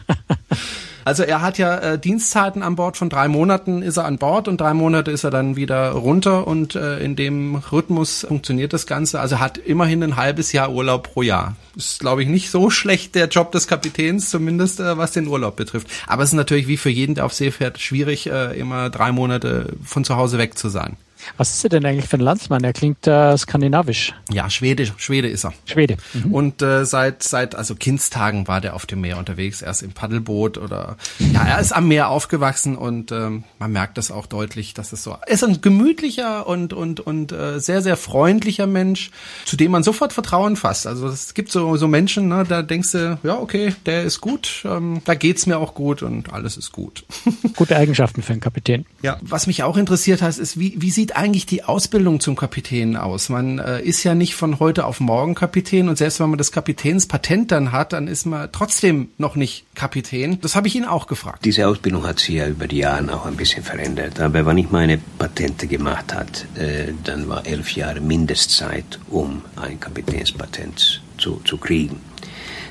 Also 1.06 1.24
er 1.24 1.42
hat 1.42 1.58
ja 1.58 1.78
äh, 1.78 2.00
Dienstzeiten 2.00 2.64
an 2.64 2.76
Bord 2.76 2.98
von 2.98 3.10
drei 3.10 3.28
Monaten 3.28 3.82
ist 3.82 3.98
er 3.98 4.06
an 4.06 4.18
Bord 4.18 4.48
und 4.48 4.62
drei 4.62 4.74
Monate 4.74 5.12
ist 5.12 5.24
er 5.24 5.32
dann 5.32 5.56
wieder 5.56 5.92
runter 5.92 6.48
und 6.48 6.76
äh, 6.76 7.00
in 7.00 7.16
dem 7.16 7.56
Rhythmus 7.56 8.26
funktioniert 8.28 8.74
das 8.74 8.88
Ganze. 8.88 9.20
Also 9.20 9.40
hat 9.40 9.58
immerhin 9.58 10.04
ein 10.04 10.16
halbes 10.16 10.52
Jahr 10.52 10.72
Urlaub 10.72 11.12
pro 11.14 11.22
Jahr. 11.22 11.56
Ist, 11.76 12.00
glaube 12.00 12.24
ich, 12.24 12.30
nicht 12.30 12.50
so 12.50 12.70
schlecht 12.70 13.16
der 13.16 13.28
Job 13.28 13.52
des 13.52 13.68
Kapitäns, 13.68 14.30
zumindest 14.30 14.80
äh, 14.80 14.98
was 14.98 15.12
den 15.12 15.28
Urlaub 15.28 15.56
betrifft. 15.56 15.88
Aber 16.08 16.24
es 16.24 16.30
ist 16.30 16.36
natürlich 16.36 16.68
wie 16.68 16.78
für 16.78 16.90
jeden, 16.90 17.16
der 17.16 17.26
auf 17.26 17.34
See 17.34 17.52
fährt, 17.52 17.80
schwierig, 17.80 18.28
äh, 18.30 18.58
immer 18.58 18.90
drei 18.90 19.12
Monate 19.12 19.74
von 19.84 20.04
zu 20.04 20.16
Hause 20.16 20.38
weg 20.38 20.58
zu 20.58 20.70
sein. 20.70 20.98
Was 21.38 21.52
ist 21.52 21.64
er 21.64 21.70
denn 21.70 21.86
eigentlich 21.86 22.08
für 22.08 22.18
ein 22.18 22.22
Landsmann? 22.22 22.64
Er 22.64 22.74
klingt 22.74 23.08
äh, 23.08 23.38
skandinavisch. 23.38 24.14
Ja, 24.32 24.50
Schwede, 24.50 24.92
Schwede 24.98 25.28
ist 25.28 25.46
er. 25.46 25.54
Schwede. 25.66 25.98
Mhm. 26.14 26.34
Und 26.34 26.62
äh, 26.62 26.86
seit 26.86 27.24
seit 27.24 27.56
also 27.56 27.76
Kindstagen 27.76 28.48
war 28.48 28.62
der 28.62 28.76
auf 28.76 28.86
dem 28.86 29.02
Meer 29.02 29.18
unterwegs, 29.18 29.62
erst 29.62 29.84
im 29.84 29.92
Paddelboot 29.92 30.58
oder 30.58 30.98
ja, 31.20 31.44
er 31.44 31.60
ist 31.60 31.72
am 31.72 31.88
Meer 31.88 32.10
aufgewachsen 32.10 32.76
und 32.76 33.12
ähm, 33.12 33.44
man 33.60 33.72
merkt 33.72 33.98
das 33.98 34.12
auch 34.12 34.26
deutlich, 34.26 34.74
dass 34.74 34.94
es 34.94 35.04
so 35.04 35.12
er 35.12 35.28
ist 35.28 35.44
ein 35.44 35.62
gemütlicher 35.62 36.48
und 36.48 36.74
und 36.74 37.00
und 37.00 37.32
äh, 37.32 37.60
sehr 37.60 37.82
sehr 37.82 37.98
freundlicher 37.98 38.68
Mensch, 38.68 39.12
zu 39.46 39.56
dem 39.56 39.72
man 39.72 39.84
sofort 39.84 40.14
Vertrauen 40.14 40.56
fasst. 40.56 40.88
Also 40.88 41.08
es 41.08 41.34
gibt 41.34 41.52
so 41.52 41.78
so 41.78 41.88
Menschen, 41.88 42.28
ne, 42.28 42.46
da 42.48 42.62
denkst 42.62 42.92
du, 42.92 43.20
ja, 43.24 43.38
okay, 43.38 43.76
der 43.86 44.04
ist 44.04 44.22
gut, 44.22 44.64
ähm, 44.66 45.02
da 45.06 45.16
geht's 45.16 45.46
mir 45.46 45.58
auch 45.58 45.74
gut 45.74 46.04
und 46.04 46.34
alles 46.34 46.58
ist 46.58 46.72
gut. 46.72 47.06
Gute 47.56 47.78
Eigenschaften 47.78 48.22
für 48.22 48.34
einen 48.34 48.42
Kapitän. 48.42 48.86
Ja, 49.02 49.18
was 49.22 49.48
mich 49.48 49.64
auch 49.64 49.78
interessiert 49.78 50.22
hat, 50.22 50.38
ist, 50.38 50.60
wie, 50.60 50.76
wie 50.78 50.92
sieht 50.92 51.13
eigentlich 51.16 51.46
die 51.46 51.64
Ausbildung 51.64 52.20
zum 52.20 52.36
Kapitän 52.36 52.96
aus? 52.98 53.30
Man 53.30 53.60
äh, 53.60 53.82
ist 53.82 54.04
ja 54.04 54.16
nicht 54.16 54.36
von 54.36 54.60
heute 54.60 54.86
auf 54.86 55.00
morgen 55.00 55.36
Kapitän 55.36 55.90
und 55.90 55.98
selbst 55.98 56.20
wenn 56.20 56.30
man 56.30 56.38
das 56.38 56.52
Kapitänspatent 56.52 57.52
dann 57.52 57.72
hat, 57.72 57.94
dann 57.94 58.08
ist 58.08 58.26
man 58.26 58.50
trotzdem 58.52 59.10
noch 59.18 59.36
nicht 59.36 59.66
Kapitän. 59.76 60.40
Das 60.42 60.56
habe 60.56 60.68
ich 60.68 60.76
ihn 60.76 60.86
auch 60.86 61.08
gefragt. 61.08 61.46
Diese 61.46 61.68
Ausbildung 61.68 62.06
hat 62.06 62.20
sich 62.20 62.36
ja 62.36 62.48
über 62.48 62.68
die 62.68 62.78
Jahre 62.78 63.14
auch 63.14 63.26
ein 63.26 63.36
bisschen 63.36 63.64
verändert. 63.64 64.20
Aber 64.20 64.46
wenn 64.46 64.58
ich 64.58 64.72
meine 64.72 65.00
Patente 65.18 65.68
gemacht 65.68 66.14
hat, 66.14 66.46
äh, 66.56 66.94
dann 67.04 67.28
war 67.30 67.46
elf 67.46 67.72
Jahre 67.72 68.02
Mindestzeit, 68.02 69.00
um 69.10 69.42
ein 69.56 69.80
Kapitänspatent 69.80 71.02
zu, 71.18 71.42
zu 71.46 71.58
kriegen. 71.58 72.00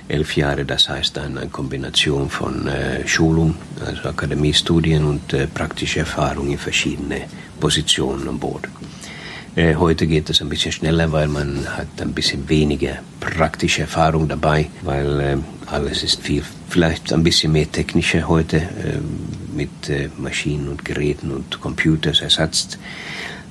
Elf 0.08 0.36
Jahre, 0.36 0.64
das 0.64 0.88
heißt 0.88 1.16
dann 1.16 1.38
eine 1.38 1.48
Kombination 1.48 2.28
von 2.28 2.66
äh, 2.66 3.06
Schulung, 3.06 3.54
also 3.84 4.08
Akademiestudien 4.08 5.04
und 5.04 5.32
äh, 5.32 5.46
praktische 5.46 6.00
Erfahrung 6.00 6.50
in 6.50 6.58
verschiedene 6.58 7.22
Positionen 7.62 8.26
an 8.26 8.40
Bord. 8.40 8.68
Äh, 9.54 9.76
heute 9.76 10.08
geht 10.08 10.28
es 10.28 10.40
ein 10.40 10.48
bisschen 10.48 10.72
schneller, 10.72 11.12
weil 11.12 11.28
man 11.28 11.64
hat 11.76 12.00
ein 12.00 12.12
bisschen 12.12 12.48
weniger 12.48 12.94
praktische 13.20 13.82
Erfahrung 13.82 14.26
dabei, 14.26 14.68
weil 14.82 15.20
äh, 15.20 15.36
alles 15.66 16.02
ist 16.02 16.20
viel, 16.20 16.42
vielleicht 16.68 17.12
ein 17.12 17.22
bisschen 17.22 17.52
mehr 17.52 17.70
technischer 17.70 18.26
heute 18.26 18.56
äh, 18.56 18.98
mit 19.54 19.88
äh, 19.88 20.08
Maschinen 20.18 20.70
und 20.70 20.84
Geräten 20.84 21.30
und 21.30 21.60
Computers 21.60 22.20
ersetzt. 22.20 22.80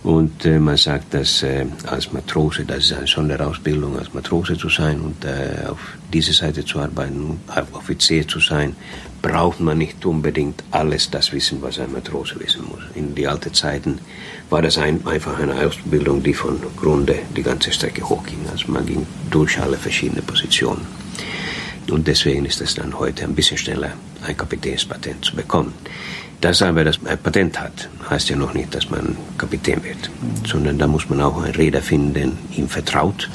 Und 0.04 0.46
äh, 0.46 0.60
man 0.60 0.76
sagt, 0.76 1.14
dass 1.14 1.42
äh, 1.44 1.66
als 1.86 2.12
Matrose, 2.12 2.66
das 2.66 2.80
ist 2.86 2.94
eine 2.94 3.08
Sonderausbildung, 3.08 3.98
als 3.98 4.14
Matrose 4.14 4.58
zu 4.58 4.68
sein 4.68 5.00
und 5.00 5.24
äh, 5.24 5.70
auf 5.70 5.80
dieser 6.12 6.34
Seite 6.34 6.66
zu 6.66 6.80
arbeiten, 6.80 7.40
Offizier 7.72 8.28
zu 8.28 8.40
sein, 8.40 8.76
braucht 9.22 9.60
man 9.60 9.78
nicht 9.78 10.06
unbedingt 10.06 10.64
alles 10.72 11.10
das 11.12 11.32
Wissen, 11.32 11.62
was 11.62 11.80
ein 11.80 11.92
Matrose 11.92 12.40
wissen 12.40 12.66
muss. 12.68 12.82
In 12.96 13.14
die 13.14 13.28
alten 13.28 13.54
Zeiten 13.54 14.00
war 14.50 14.62
das 14.62 14.78
ein, 14.78 15.06
einfach 15.06 15.38
eine 15.40 15.66
Ausbildung, 15.66 16.24
die 16.24 16.34
von 16.34 16.60
Grunde 16.76 17.20
die 17.36 17.44
ganze 17.44 17.72
Strecke 17.72 18.08
hochging. 18.08 18.40
Also 18.52 18.72
man 18.72 18.86
ging 18.86 19.06
durch 19.30 19.60
alle 19.60 19.78
verschiedenen 19.78 20.26
Positionen. 20.26 20.86
Und 21.90 22.08
deswegen 22.08 22.46
ist 22.46 22.62
es 22.62 22.76
dann 22.76 22.98
heute 22.98 23.24
ein 23.26 23.36
bisschen 23.36 23.58
schneller, 23.58 23.94
ein 24.26 24.38
Kapitänspatent 24.38 25.26
zu 25.26 25.36
bekommen. 25.36 25.74
Das 26.42 26.64
aber, 26.64 26.84
dass 26.84 27.00
man 27.02 27.12
ein 27.12 27.20
Patent 27.20 27.62
hat, 27.62 27.88
heißt 28.10 28.30
ja 28.30 28.36
noch 28.36 28.56
nicht, 28.56 28.74
dass 28.74 28.90
man 28.90 29.16
Kapitän 29.38 29.84
wird, 29.84 30.10
sondern 30.48 30.80
da 30.80 30.88
muss 30.88 31.08
man 31.08 31.22
auch 31.22 31.44
einen 31.44 31.54
Räder 31.54 31.84
finden, 31.84 32.36
ihm 32.58 32.68
vertraut, 32.68 33.30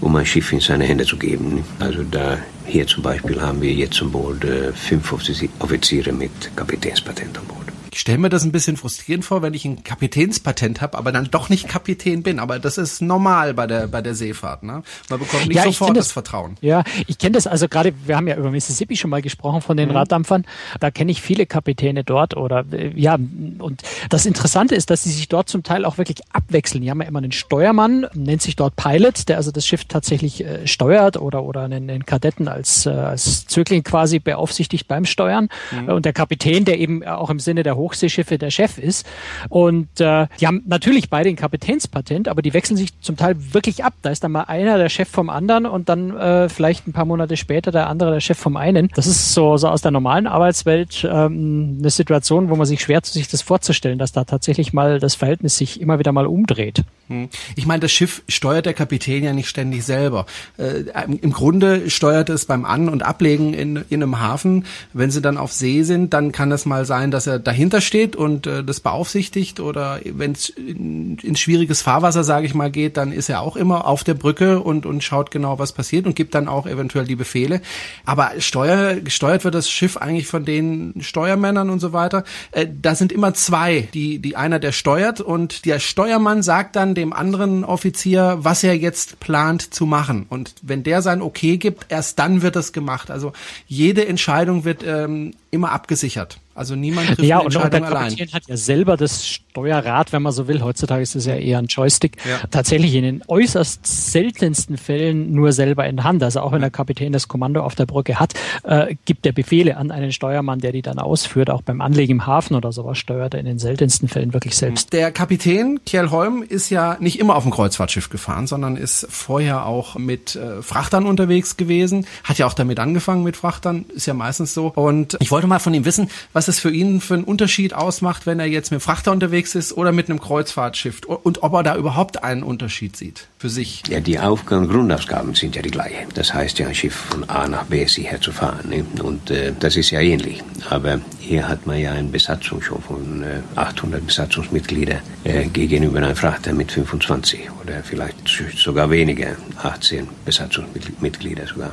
um 0.00 0.16
ein 0.16 0.24
Schiff 0.24 0.50
in 0.52 0.60
seine 0.60 0.84
Hände 0.84 1.04
zu 1.04 1.18
geben. 1.18 1.62
Also 1.78 2.02
da 2.10 2.38
hier 2.64 2.86
zum 2.86 3.02
Beispiel 3.02 3.40
haben 3.40 3.60
wir 3.60 3.72
jetzt 3.72 4.00
an 4.00 4.10
Bord 4.10 4.42
äh, 4.44 4.72
fünf 4.72 5.12
Offiziere 5.12 6.12
mit 6.12 6.30
Kapitänspatent 6.56 7.36
an 7.36 7.44
Bord. 7.46 7.67
Ich 7.92 8.00
stelle 8.00 8.18
mir 8.18 8.28
das 8.28 8.44
ein 8.44 8.52
bisschen 8.52 8.76
frustrierend 8.76 9.24
vor, 9.24 9.42
wenn 9.42 9.54
ich 9.54 9.64
ein 9.64 9.82
Kapitänspatent 9.82 10.80
habe, 10.80 10.98
aber 10.98 11.12
dann 11.12 11.30
doch 11.30 11.48
nicht 11.48 11.68
Kapitän 11.68 12.22
bin. 12.22 12.38
Aber 12.38 12.58
das 12.58 12.78
ist 12.78 13.00
normal 13.00 13.54
bei 13.54 13.66
der 13.66 13.86
bei 13.86 14.02
der 14.02 14.14
Seefahrt. 14.14 14.62
Ne? 14.62 14.82
Man 15.08 15.18
bekommt 15.18 15.46
nicht 15.46 15.56
Ja, 15.56 15.64
sofort 15.64 15.90
das, 15.90 16.06
das. 16.06 16.12
Vertrauen. 16.12 16.56
Ja, 16.60 16.84
ich 17.06 17.18
kenne 17.18 17.32
das 17.32 17.46
also 17.46 17.68
gerade, 17.68 17.94
wir 18.06 18.16
haben 18.16 18.28
ja 18.28 18.36
über 18.36 18.50
Mississippi 18.50 18.96
schon 18.96 19.10
mal 19.10 19.22
gesprochen 19.22 19.62
von 19.62 19.76
den 19.76 19.90
Raddampfern. 19.90 20.44
Da 20.80 20.90
kenne 20.90 21.10
ich 21.10 21.22
viele 21.22 21.46
Kapitäne 21.46 22.04
dort 22.04 22.36
oder 22.36 22.64
äh, 22.72 22.92
ja, 22.94 23.14
und 23.14 23.82
das 24.10 24.26
Interessante 24.26 24.74
ist, 24.74 24.90
dass 24.90 25.04
sie 25.04 25.10
sich 25.10 25.28
dort 25.28 25.48
zum 25.48 25.62
Teil 25.62 25.84
auch 25.84 25.98
wirklich 25.98 26.18
abwechseln. 26.32 26.82
Die 26.82 26.90
haben 26.90 27.00
ja 27.00 27.08
immer 27.08 27.18
einen 27.18 27.32
Steuermann, 27.32 28.06
nennt 28.14 28.42
sich 28.42 28.56
dort 28.56 28.76
Pilot, 28.76 29.28
der 29.28 29.36
also 29.38 29.50
das 29.50 29.66
Schiff 29.66 29.84
tatsächlich 29.84 30.44
äh, 30.44 30.66
steuert 30.66 31.16
oder 31.16 31.42
oder 31.42 31.62
einen, 31.62 31.88
einen 31.88 32.06
Kadetten 32.06 32.48
als, 32.48 32.86
äh, 32.86 32.90
als 32.90 33.46
Zögling 33.46 33.82
quasi 33.82 34.18
beaufsichtigt 34.18 34.88
beim 34.88 35.04
Steuern. 35.04 35.48
Und 35.86 36.04
der 36.04 36.12
Kapitän, 36.12 36.64
der 36.64 36.78
eben 36.78 37.04
auch 37.04 37.30
im 37.30 37.40
Sinne 37.40 37.62
der 37.62 37.76
Hochseeschiffe 37.78 38.38
der 38.38 38.50
Chef 38.50 38.78
ist. 38.78 39.06
Und 39.48 40.00
äh, 40.00 40.26
die 40.40 40.46
haben 40.46 40.62
natürlich 40.66 41.10
beide 41.10 41.28
ein 41.28 41.36
Kapitänspatent, 41.36 42.28
aber 42.28 42.42
die 42.42 42.52
wechseln 42.52 42.76
sich 42.76 42.98
zum 43.00 43.16
Teil 43.16 43.36
wirklich 43.52 43.84
ab. 43.84 43.94
Da 44.02 44.10
ist 44.10 44.24
dann 44.24 44.32
mal 44.32 44.42
einer 44.42 44.78
der 44.78 44.88
Chef 44.88 45.08
vom 45.08 45.30
anderen 45.30 45.66
und 45.66 45.88
dann 45.88 46.16
äh, 46.16 46.48
vielleicht 46.48 46.86
ein 46.86 46.92
paar 46.92 47.04
Monate 47.04 47.36
später 47.36 47.70
der 47.70 47.88
andere 47.88 48.12
der 48.12 48.20
Chef 48.20 48.38
vom 48.38 48.56
einen. 48.56 48.88
Das 48.94 49.06
ist 49.06 49.32
so, 49.34 49.56
so 49.56 49.68
aus 49.68 49.82
der 49.82 49.90
normalen 49.90 50.26
Arbeitswelt 50.26 51.08
ähm, 51.10 51.78
eine 51.78 51.90
Situation, 51.90 52.50
wo 52.50 52.56
man 52.56 52.66
sich 52.66 52.80
schwer 52.80 53.02
zu 53.02 53.12
sich 53.12 53.28
das 53.28 53.42
vorzustellen, 53.42 53.98
dass 53.98 54.12
da 54.12 54.24
tatsächlich 54.24 54.72
mal 54.72 54.98
das 54.98 55.14
Verhältnis 55.14 55.56
sich 55.56 55.80
immer 55.80 55.98
wieder 55.98 56.12
mal 56.12 56.26
umdreht. 56.26 56.84
Hm. 57.08 57.28
Ich 57.56 57.66
meine, 57.66 57.80
das 57.80 57.92
Schiff 57.92 58.22
steuert 58.28 58.66
der 58.66 58.74
Kapitän 58.74 59.24
ja 59.24 59.32
nicht 59.32 59.48
ständig 59.48 59.84
selber. 59.84 60.26
Äh, 60.56 60.84
Im 61.20 61.32
Grunde 61.32 61.88
steuert 61.90 62.28
es 62.28 62.44
beim 62.44 62.64
An- 62.64 62.88
und 62.88 63.02
Ablegen 63.02 63.54
in, 63.54 63.84
in 63.88 64.02
einem 64.02 64.20
Hafen. 64.20 64.66
Wenn 64.92 65.10
sie 65.10 65.22
dann 65.22 65.38
auf 65.38 65.52
See 65.52 65.82
sind, 65.82 66.12
dann 66.12 66.32
kann 66.32 66.52
es 66.52 66.66
mal 66.66 66.84
sein, 66.84 67.10
dass 67.10 67.26
er 67.26 67.38
dahinter 67.38 67.80
steht 67.80 68.14
und 68.14 68.46
äh, 68.46 68.62
das 68.62 68.80
beaufsichtigt 68.80 69.60
oder 69.60 70.00
wenn 70.04 70.32
es 70.32 70.50
in, 70.50 71.16
in 71.18 71.36
schwieriges 71.36 71.82
Fahrwasser, 71.82 72.24
sage 72.24 72.46
ich 72.46 72.54
mal, 72.54 72.70
geht, 72.70 72.96
dann 72.96 73.12
ist 73.12 73.28
er 73.28 73.40
auch 73.40 73.56
immer 73.56 73.86
auf 73.86 74.04
der 74.04 74.14
Brücke 74.14 74.60
und, 74.60 74.84
und 74.84 75.02
schaut 75.02 75.30
genau, 75.30 75.58
was 75.58 75.72
passiert 75.72 76.06
und 76.06 76.14
gibt 76.14 76.34
dann 76.34 76.48
auch 76.48 76.66
eventuell 76.66 77.06
die 77.06 77.16
Befehle. 77.16 77.62
Aber 78.04 78.32
Steuer, 78.38 78.96
gesteuert 78.96 79.44
wird 79.44 79.54
das 79.54 79.70
Schiff 79.70 79.96
eigentlich 79.96 80.26
von 80.26 80.44
den 80.44 80.94
Steuermännern 81.00 81.70
und 81.70 81.80
so 81.80 81.92
weiter. 81.92 82.24
Äh, 82.50 82.66
da 82.80 82.94
sind 82.94 83.12
immer 83.12 83.32
zwei, 83.32 83.88
die, 83.94 84.18
die 84.18 84.36
einer, 84.36 84.58
der 84.58 84.72
steuert 84.72 85.20
und 85.20 85.64
der 85.64 85.78
Steuermann 85.78 86.42
sagt 86.42 86.76
dann, 86.76 86.94
dem 86.98 87.12
anderen 87.12 87.64
Offizier, 87.64 88.38
was 88.40 88.64
er 88.64 88.76
jetzt 88.76 89.20
plant 89.20 89.72
zu 89.72 89.86
machen. 89.86 90.26
Und 90.28 90.54
wenn 90.62 90.82
der 90.82 91.00
sein 91.00 91.22
Okay 91.22 91.56
gibt, 91.56 91.86
erst 91.90 92.18
dann 92.18 92.42
wird 92.42 92.56
es 92.56 92.72
gemacht. 92.72 93.10
Also 93.10 93.32
jede 93.66 94.06
Entscheidung 94.06 94.64
wird 94.64 94.82
ähm, 94.84 95.34
immer 95.50 95.72
abgesichert. 95.72 96.40
Also 96.58 96.74
niemand 96.74 97.06
trifft 97.06 97.22
ja, 97.22 97.36
eine 97.36 97.44
Entscheidung 97.44 97.82
und 97.82 97.90
der 97.90 97.98
allein. 97.98 98.32
Hat 98.32 98.48
ja 98.48 98.56
selber 98.56 98.96
das 98.96 99.26
Steuerrad, 99.26 100.12
wenn 100.12 100.22
man 100.22 100.32
so 100.32 100.48
will. 100.48 100.62
Heutzutage 100.62 101.02
ist 101.02 101.14
es 101.14 101.26
ja 101.26 101.36
eher 101.36 101.58
ein 101.58 101.66
Joystick. 101.66 102.16
Ja. 102.28 102.46
Tatsächlich 102.50 102.94
in 102.94 103.04
den 103.04 103.22
äußerst 103.28 103.86
seltensten 103.86 104.76
Fällen 104.76 105.32
nur 105.32 105.52
selber 105.52 105.86
in 105.86 106.04
Hand. 106.04 106.22
Also 106.22 106.40
auch 106.40 106.52
wenn 106.52 106.60
der 106.60 106.70
Kapitän 106.70 107.12
das 107.12 107.28
Kommando 107.28 107.62
auf 107.62 107.74
der 107.74 107.86
Brücke 107.86 108.18
hat, 108.18 108.34
äh, 108.64 108.96
gibt 109.04 109.24
er 109.24 109.32
Befehle 109.32 109.76
an 109.76 109.90
einen 109.90 110.12
Steuermann, 110.12 110.58
der 110.58 110.72
die 110.72 110.82
dann 110.82 110.98
ausführt. 110.98 111.48
Auch 111.50 111.62
beim 111.62 111.80
Anlegen 111.80 112.12
im 112.12 112.26
Hafen 112.26 112.56
oder 112.56 112.72
sowas 112.72 112.98
steuert 112.98 113.34
er 113.34 113.40
in 113.40 113.46
den 113.46 113.58
seltensten 113.58 114.08
Fällen 114.08 114.32
wirklich 114.32 114.56
selbst. 114.56 114.92
Der 114.92 115.12
Kapitän 115.12 115.80
Kjell 115.86 116.10
Holm 116.10 116.42
ist 116.42 116.70
ja 116.70 116.96
nicht 116.98 117.20
immer 117.20 117.36
auf 117.36 117.44
dem 117.44 117.52
Kreuzfahrtschiff 117.52 118.10
gefahren, 118.10 118.48
sondern 118.48 118.76
ist 118.76 119.06
vorher 119.10 119.66
auch 119.66 119.96
mit 119.96 120.34
äh, 120.34 120.60
Frachtern 120.62 121.06
unterwegs 121.06 121.56
gewesen. 121.56 122.06
Hat 122.24 122.38
ja 122.38 122.46
auch 122.46 122.54
damit 122.54 122.80
angefangen 122.80 123.22
mit 123.22 123.36
Frachtern, 123.36 123.84
ist 123.94 124.06
ja 124.06 124.14
meistens 124.14 124.54
so. 124.54 124.72
Und 124.74 125.16
ich 125.20 125.30
wollte 125.30 125.46
mal 125.46 125.60
von 125.60 125.72
ihm 125.72 125.84
wissen, 125.84 126.10
was 126.32 126.47
es 126.48 126.60
für 126.60 126.70
ihn 126.70 127.00
für 127.00 127.14
einen 127.14 127.24
Unterschied 127.24 127.74
ausmacht, 127.74 128.26
wenn 128.26 128.40
er 128.40 128.46
jetzt 128.46 128.70
mit 128.70 128.80
dem 128.80 128.82
Frachter 128.82 129.12
unterwegs 129.12 129.54
ist 129.54 129.72
oder 129.72 129.92
mit 129.92 130.08
einem 130.08 130.20
Kreuzfahrtschiff 130.20 131.00
und 131.06 131.42
ob 131.42 131.52
er 131.52 131.62
da 131.62 131.76
überhaupt 131.76 132.22
einen 132.24 132.42
Unterschied 132.42 132.96
sieht 132.96 133.28
für 133.38 133.48
sich. 133.48 133.82
Ja, 133.88 134.00
die 134.00 134.18
Aufgaben, 134.18 134.68
Grundaufgaben 134.68 135.34
sind 135.34 135.56
ja 135.56 135.62
die 135.62 135.70
gleichen. 135.70 136.08
Das 136.14 136.34
heißt 136.34 136.58
ja, 136.58 136.68
ein 136.68 136.74
Schiff 136.74 136.94
von 136.94 137.28
A 137.28 137.48
nach 137.48 137.64
B 137.64 137.86
sicher 137.86 138.20
zu 138.20 138.32
fahren. 138.32 138.68
Ne? 138.68 138.84
Und 139.02 139.30
äh, 139.30 139.52
das 139.58 139.76
ist 139.76 139.90
ja 139.90 140.00
ähnlich. 140.00 140.42
Aber 140.68 141.00
hier 141.18 141.48
hat 141.48 141.66
man 141.66 141.78
ja 141.78 141.92
eine 141.92 142.08
Besatzung 142.08 142.62
schon 142.62 142.82
von 142.82 143.22
äh, 143.22 143.40
800 143.56 144.06
Besatzungsmitgliedern 144.06 145.00
äh, 145.24 145.46
gegenüber 145.46 145.98
einem 145.98 146.16
Frachter 146.16 146.52
mit 146.52 146.72
25 146.72 147.48
oder 147.62 147.82
vielleicht 147.82 148.16
sogar 148.56 148.90
weniger, 148.90 149.36
18 149.62 150.08
Besatzungsmitglieder 150.24 151.46
sogar. 151.46 151.72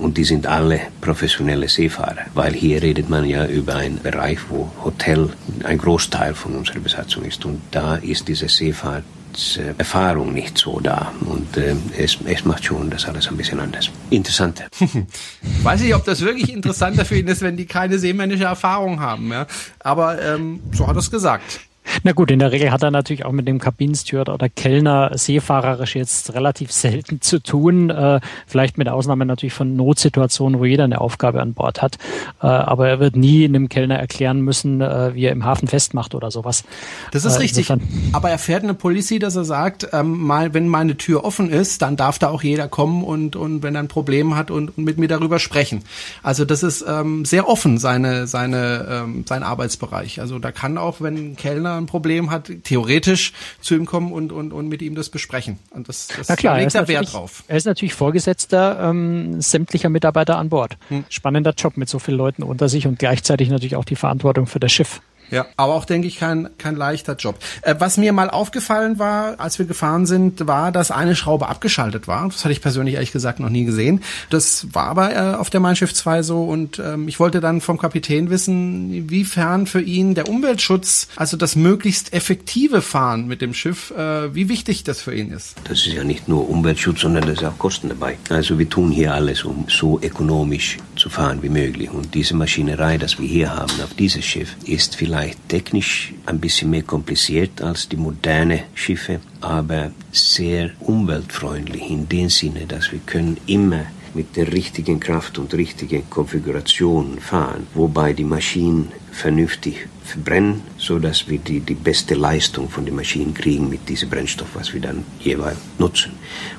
Und 0.00 0.16
die 0.16 0.24
sind 0.24 0.46
alle 0.46 0.80
professionelle 1.02 1.68
Seefahrer, 1.68 2.24
weil 2.34 2.54
hier 2.54 2.82
redet 2.82 3.10
man 3.10 3.26
ja 3.26 3.46
über 3.46 3.76
einen 3.76 4.00
Bereich, 4.00 4.38
wo 4.48 4.70
Hotel 4.82 5.28
ein 5.64 5.76
Großteil 5.76 6.34
von 6.34 6.54
unserer 6.54 6.80
Besatzung 6.80 7.24
ist. 7.24 7.44
Und 7.44 7.60
da 7.70 7.96
ist 7.96 8.26
diese 8.26 8.48
Seefahrtserfahrung 8.48 10.32
nicht 10.32 10.56
so 10.56 10.80
da. 10.80 11.12
Und 11.26 11.54
äh, 11.58 11.76
es, 11.98 12.16
es 12.24 12.46
macht 12.46 12.64
schon 12.64 12.88
das 12.88 13.04
alles 13.04 13.28
ein 13.28 13.36
bisschen 13.36 13.60
anders. 13.60 13.90
Interessanter. 14.08 14.68
Weiß 15.62 15.82
ich, 15.82 15.94
ob 15.94 16.04
das 16.06 16.22
wirklich 16.22 16.50
interessanter 16.50 17.04
für 17.04 17.18
ihn 17.18 17.28
ist, 17.28 17.42
wenn 17.42 17.58
die 17.58 17.66
keine 17.66 17.98
seemännische 17.98 18.44
Erfahrung 18.44 19.00
haben. 19.00 19.30
Ja? 19.30 19.46
Aber 19.80 20.20
ähm, 20.22 20.60
so 20.72 20.86
hat 20.86 20.96
er 20.96 21.00
es 21.00 21.10
gesagt. 21.10 21.60
Na 22.02 22.12
gut, 22.12 22.30
in 22.30 22.38
der 22.38 22.52
Regel 22.52 22.70
hat 22.70 22.82
er 22.82 22.90
natürlich 22.90 23.24
auch 23.24 23.32
mit 23.32 23.46
dem 23.48 23.58
Kabinensteward 23.58 24.28
oder 24.28 24.48
Kellner 24.48 25.10
seefahrerisch 25.14 25.96
jetzt 25.96 26.34
relativ 26.34 26.72
selten 26.72 27.20
zu 27.20 27.42
tun. 27.42 27.90
Äh, 27.90 28.20
vielleicht 28.46 28.78
mit 28.78 28.88
Ausnahme 28.88 29.26
natürlich 29.26 29.54
von 29.54 29.76
Notsituationen, 29.76 30.60
wo 30.60 30.64
jeder 30.64 30.84
eine 30.84 31.00
Aufgabe 31.00 31.40
an 31.40 31.54
Bord 31.54 31.82
hat. 31.82 31.96
Äh, 32.42 32.46
aber 32.46 32.88
er 32.88 33.00
wird 33.00 33.16
nie 33.16 33.44
einem 33.44 33.68
Kellner 33.68 33.98
erklären 33.98 34.40
müssen, 34.40 34.80
äh, 34.80 35.14
wie 35.14 35.24
er 35.24 35.32
im 35.32 35.44
Hafen 35.44 35.68
festmacht 35.68 36.14
oder 36.14 36.30
sowas. 36.30 36.64
Das 37.12 37.24
ist 37.24 37.36
äh, 37.36 37.40
richtig. 37.40 37.72
Aber 38.12 38.30
er 38.30 38.38
fährt 38.38 38.62
eine 38.62 38.74
Policy, 38.74 39.18
dass 39.18 39.36
er 39.36 39.44
sagt, 39.44 39.88
ähm, 39.92 40.18
mal, 40.18 40.54
wenn 40.54 40.68
meine 40.68 40.96
Tür 40.96 41.24
offen 41.24 41.50
ist, 41.50 41.82
dann 41.82 41.96
darf 41.96 42.18
da 42.18 42.28
auch 42.28 42.42
jeder 42.42 42.68
kommen 42.68 43.04
und, 43.04 43.36
und 43.36 43.62
wenn 43.62 43.74
er 43.74 43.82
ein 43.82 43.88
Problem 43.88 44.36
hat 44.36 44.50
und, 44.50 44.76
und 44.76 44.84
mit 44.84 44.98
mir 44.98 45.08
darüber 45.08 45.38
sprechen. 45.38 45.82
Also 46.22 46.44
das 46.44 46.62
ist 46.62 46.84
ähm, 46.86 47.24
sehr 47.24 47.48
offen, 47.48 47.78
seine, 47.78 48.26
seine, 48.26 48.86
ähm, 48.90 49.24
sein 49.28 49.42
Arbeitsbereich. 49.42 50.20
Also 50.20 50.38
da 50.38 50.52
kann 50.52 50.78
auch, 50.78 51.00
wenn 51.00 51.16
ein 51.16 51.36
Kellner 51.36 51.79
ein 51.80 51.86
Problem 51.86 52.30
hat, 52.30 52.50
theoretisch 52.64 53.32
zu 53.60 53.74
ihm 53.74 53.86
kommen 53.86 54.12
und, 54.12 54.32
und, 54.32 54.52
und 54.52 54.68
mit 54.68 54.82
ihm 54.82 54.94
das 54.94 55.08
besprechen. 55.08 55.58
Und 55.70 55.88
das, 55.88 56.08
das 56.08 56.28
Na 56.28 56.36
klar, 56.36 56.58
legt 56.58 56.74
er 56.74 56.88
Wert 56.88 57.12
drauf. 57.12 57.44
Er 57.48 57.56
ist 57.56 57.66
natürlich 57.66 57.94
Vorgesetzter 57.94 58.90
ähm, 58.90 59.40
sämtlicher 59.40 59.88
Mitarbeiter 59.88 60.36
an 60.36 60.48
Bord. 60.48 60.76
Hm. 60.88 61.04
Spannender 61.08 61.54
Job 61.56 61.76
mit 61.76 61.88
so 61.88 61.98
vielen 61.98 62.18
Leuten 62.18 62.42
unter 62.42 62.68
sich 62.68 62.86
und 62.86 62.98
gleichzeitig 62.98 63.48
natürlich 63.48 63.76
auch 63.76 63.84
die 63.84 63.96
Verantwortung 63.96 64.46
für 64.46 64.60
das 64.60 64.72
Schiff. 64.72 65.00
Ja, 65.30 65.46
aber 65.56 65.74
auch, 65.74 65.84
denke 65.84 66.08
ich, 66.08 66.18
kein, 66.18 66.50
kein 66.58 66.76
leichter 66.76 67.14
Job. 67.16 67.38
Äh, 67.62 67.76
was 67.78 67.96
mir 67.96 68.12
mal 68.12 68.30
aufgefallen 68.30 68.98
war, 68.98 69.38
als 69.38 69.58
wir 69.58 69.66
gefahren 69.66 70.06
sind, 70.06 70.46
war, 70.46 70.72
dass 70.72 70.90
eine 70.90 71.14
Schraube 71.14 71.48
abgeschaltet 71.48 72.08
war. 72.08 72.28
Das 72.28 72.44
hatte 72.44 72.52
ich 72.52 72.60
persönlich 72.60 72.94
ehrlich 72.94 73.12
gesagt 73.12 73.40
noch 73.40 73.48
nie 73.48 73.64
gesehen. 73.64 74.02
Das 74.30 74.66
war 74.72 74.86
aber 74.86 75.14
äh, 75.14 75.34
auf 75.36 75.50
der 75.50 75.60
Mein 75.60 75.76
Schiff 75.76 75.94
2 75.94 76.22
so 76.22 76.44
und 76.44 76.78
ähm, 76.78 77.08
ich 77.08 77.20
wollte 77.20 77.40
dann 77.40 77.60
vom 77.60 77.78
Kapitän 77.78 78.30
wissen, 78.30 78.92
inwiefern 78.92 79.66
für 79.66 79.80
ihn 79.80 80.14
der 80.14 80.28
Umweltschutz, 80.28 81.08
also 81.16 81.36
das 81.36 81.56
möglichst 81.56 82.12
effektive 82.12 82.82
Fahren 82.82 83.26
mit 83.26 83.40
dem 83.40 83.54
Schiff, 83.54 83.92
äh, 83.92 84.34
wie 84.34 84.48
wichtig 84.48 84.84
das 84.84 85.00
für 85.00 85.14
ihn 85.14 85.30
ist. 85.30 85.56
Das 85.64 85.86
ist 85.86 85.92
ja 85.92 86.04
nicht 86.04 86.28
nur 86.28 86.48
Umweltschutz, 86.48 87.00
sondern 87.00 87.26
das 87.26 87.38
ist 87.38 87.44
auch 87.44 87.58
Kosten 87.58 87.88
dabei. 87.88 88.18
Also 88.28 88.58
wir 88.58 88.68
tun 88.68 88.90
hier 88.90 89.14
alles, 89.14 89.44
um 89.44 89.66
so 89.68 90.00
ökonomisch 90.00 90.78
zu 90.96 91.08
fahren 91.08 91.42
wie 91.42 91.48
möglich. 91.48 91.90
Und 91.90 92.14
diese 92.14 92.34
Maschinerei, 92.34 92.98
das 92.98 93.18
wir 93.18 93.28
hier 93.28 93.54
haben 93.54 93.72
auf 93.82 93.94
dieses 93.94 94.24
Schiff, 94.24 94.56
ist 94.64 94.96
vielleicht 94.96 95.19
vielleicht 95.20 95.48
technisch 95.48 96.14
ein 96.26 96.40
bisschen 96.40 96.70
mehr 96.70 96.82
kompliziert 96.82 97.60
als 97.60 97.88
die 97.88 97.96
moderne 97.96 98.64
Schiffe, 98.74 99.20
aber 99.40 99.92
sehr 100.12 100.70
umweltfreundlich 100.80 101.90
in 101.90 102.08
dem 102.08 102.30
Sinne, 102.30 102.66
dass 102.66 102.90
wir 102.90 103.00
können 103.00 103.36
immer 103.46 103.84
mit 104.14 104.36
der 104.36 104.52
richtigen 104.52 105.00
Kraft 105.00 105.38
und 105.38 105.54
richtigen 105.54 106.08
Konfiguration 106.10 107.18
fahren, 107.20 107.66
wobei 107.74 108.12
die 108.12 108.24
Maschinen 108.24 108.88
vernünftig 109.12 109.86
verbrennen, 110.04 110.62
so 110.76 110.98
dass 110.98 111.28
wir 111.28 111.38
die, 111.38 111.60
die 111.60 111.74
beste 111.74 112.14
Leistung 112.14 112.68
von 112.68 112.84
den 112.84 112.96
Maschinen 112.96 113.34
kriegen 113.34 113.68
mit 113.68 113.88
diesem 113.88 114.10
Brennstoff, 114.10 114.48
was 114.54 114.72
wir 114.74 114.80
dann 114.80 115.04
jeweils 115.20 115.58
nutzen. 115.78 116.12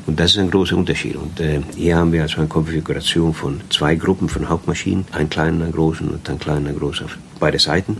Und 0.08 0.20
das 0.20 0.32
ist 0.32 0.38
ein 0.38 0.52
großer 0.52 0.78
Unterschied. 0.78 1.16
Und 1.16 1.40
äh, 1.40 1.62
hier 1.76 1.98
haben 1.98 2.12
wir 2.12 2.22
also 2.22 2.38
eine 2.38 2.48
Konfiguration 2.48 3.34
von 3.34 3.62
zwei 3.70 3.96
Gruppen 3.96 4.30
von 4.30 4.48
Hauptmaschinen, 4.48 5.06
einen 5.12 5.30
kleinen, 5.30 5.62
einen 5.62 5.72
großen 5.72 6.08
und 6.08 6.30
einen 6.30 6.40
kleinen, 6.40 6.68
einen 6.68 6.82
auf 6.82 7.18
beide 7.40 7.60
Seiten. 7.60 7.98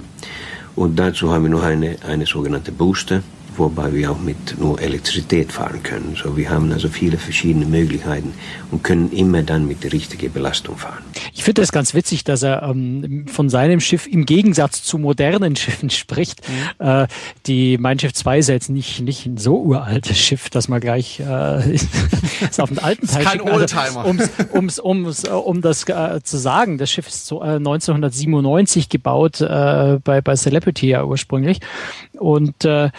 Und 0.76 0.98
dazu 0.98 1.32
haben 1.32 1.44
wir 1.44 1.50
noch 1.50 1.64
eine, 1.64 1.98
eine 2.08 2.26
sogenannte 2.26 2.72
Booster, 2.72 3.24
wobei 3.62 3.94
wir 3.94 4.12
auch 4.12 4.20
mit 4.20 4.60
nur 4.60 4.82
Elektrizität 4.82 5.52
fahren 5.52 5.84
können. 5.84 6.18
So, 6.22 6.36
wir 6.36 6.50
haben 6.50 6.72
also 6.72 6.90
viele 6.90 7.18
verschiedene 7.18 7.66
Möglichkeiten 7.66 8.34
und 8.72 8.84
können 8.84 9.12
immer 9.12 9.44
dann 9.44 9.68
mit 9.68 9.84
der 9.84 9.94
richtigen 9.94 10.32
Belastung 10.32 10.78
fahren. 10.78 11.04
Ich 11.34 11.44
finde 11.44 11.62
es 11.62 11.72
ganz 11.72 11.94
witzig, 11.94 12.24
dass 12.24 12.44
er 12.44 12.64
ähm, 12.64 13.26
von 13.28 13.50
seinem 13.50 13.80
Schiff 13.80 14.08
im 14.08 14.26
Gegensatz 14.26 14.84
zu 14.84 14.98
modernen 14.98 15.56
Schiffen 15.62 15.90
spricht. 15.90 16.42
Mhm. 16.48 16.86
Äh, 16.86 17.08
die 17.46 17.78
Mein 17.78 18.00
Schiff 18.00 18.14
2 18.14 18.40
ist 18.40 18.50
jetzt 18.50 18.70
nicht, 18.70 19.02
nicht 19.02 19.26
ein 19.26 19.38
so 19.38 19.58
uraltes 19.58 20.18
Schiff, 20.18 20.50
dass 20.50 20.68
man 20.68 20.82
gleich 20.82 21.20
äh, 21.20 21.76
ist 21.76 22.60
auf 22.60 22.70
den 22.70 22.80
alten 22.80 23.08
Teil 23.08 23.24
kein 23.24 23.42
also, 23.42 23.54
Oldtimer. 23.54 23.82
Also, 23.82 24.00
um's, 24.00 24.30
um's, 24.52 24.80
um's, 24.80 25.24
um 25.28 25.62
das 25.62 25.88
äh, 25.88 26.22
zu 26.24 26.38
sagen, 26.38 26.78
das 26.78 26.90
Schiff 26.90 27.08
ist 27.08 27.28
so, 27.28 27.42
äh, 27.42 27.56
1997 27.56 28.90
gebaut, 28.90 29.42
äh, 29.42 30.00
bei, 30.04 30.22
bei 30.22 30.36
Celebrity 30.36 30.90
ja 30.90 31.04
ursprünglich. 31.04 31.60
Und 32.18 32.66
äh, 32.66 32.90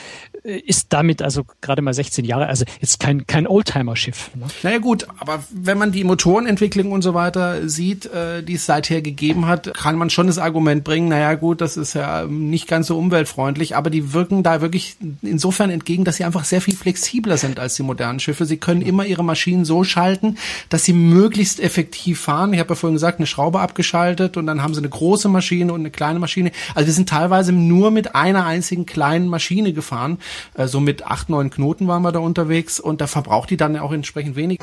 ist 0.45 0.89
damit 0.91 1.23
also 1.23 1.45
gerade 1.61 1.83
mal 1.83 1.95
16 1.95 2.25
Jahre, 2.25 2.47
also 2.49 2.65
jetzt 2.81 2.99
kein, 2.99 3.27
kein 3.27 3.47
Oldtimer-Schiff. 3.47 4.31
Ne? 4.35 4.47
Naja 4.63 4.79
gut, 4.79 5.07
aber 5.19 5.45
wenn 5.51 5.79
man 5.79 5.93
die 5.93 6.03
Motorenentwicklung 6.03 6.91
und 6.91 7.03
so 7.03 7.15
weiter 7.15 7.69
sieht, 7.69 8.07
äh, 8.07 8.43
die 8.43 8.55
es 8.55 8.67
seither 8.67 9.03
gegeben 9.03 9.47
hat, 9.47 9.73
kann 9.75 9.97
man 9.97 10.11
schon 10.11 10.27
das 10.27 10.39
Argument 10.39 10.83
bringen, 10.83 11.09
naja 11.09 11.35
gut, 11.35 11.61
das 11.61 11.77
ist 11.77 11.95
ja 11.95 12.25
nicht 12.27 12.67
ganz 12.67 12.89
so 12.89 12.99
umweltfreundlich, 12.99 13.77
aber 13.77 13.89
die 13.89 14.13
wirken 14.13 14.43
da 14.43 14.61
wirklich 14.61 14.97
insofern 15.23 15.71
entgegen, 15.71 16.05
dass 16.05 16.17
sie 16.17 16.25
einfach 16.25 16.45
sehr 16.45 16.61
viel 16.61 16.75
flexibler 16.75 17.37
sind 17.37 17.61
als 17.61 17.77
die 17.77 17.85
modernen 17.85 18.19
Schiffe. 18.19 18.45
Sie 18.45 18.57
können 18.57 18.83
immer 18.83 19.07
ihre 19.07 19.25
Maschinen 19.25 19.65
so 19.65 19.85
schalten, 19.85 20.39
dass 20.69 20.85
sie 20.85 20.93
möglichst 20.93 21.61
effektiv 21.61 22.21
fahren. 22.21 22.53
Ich 22.53 22.59
habe 22.59 22.71
ja 22.71 22.75
vorhin 22.75 22.97
gesagt, 22.97 23.19
eine 23.19 23.27
Schraube 23.27 23.61
abgeschaltet 23.61 24.37
und 24.37 24.47
dann 24.47 24.63
haben 24.63 24.75
sie 24.75 24.81
eine 24.81 24.89
große 24.89 25.29
Maschine 25.29 25.73
und 25.73 25.81
eine 25.81 25.91
kleine 25.91 26.19
Maschine. 26.19 26.51
Also 26.75 26.87
wir 26.87 26.95
sind 26.95 27.09
teilweise 27.09 27.53
nur 27.53 27.93
mit 27.93 28.17
einer 28.17 28.45
einzigen 28.45 28.87
kleinen 28.87 29.29
Maschine 29.29 29.73
gefahren. 29.73 30.19
Äh, 30.55 30.67
so 30.67 30.81
mit 30.81 31.07
acht, 31.07 31.29
neun 31.29 31.51
Knoten 31.51 31.89
waren 31.89 32.03
wir 32.03 32.13
da 32.13 32.21
unterwegs 32.21 32.81
und 32.81 33.01
da 33.01 33.07
verbraucht 33.07 33.51
die 33.51 33.57
dann 33.57 33.77
auch 33.77 33.93
entsprechend 33.93 34.37
wenig. 34.37 34.61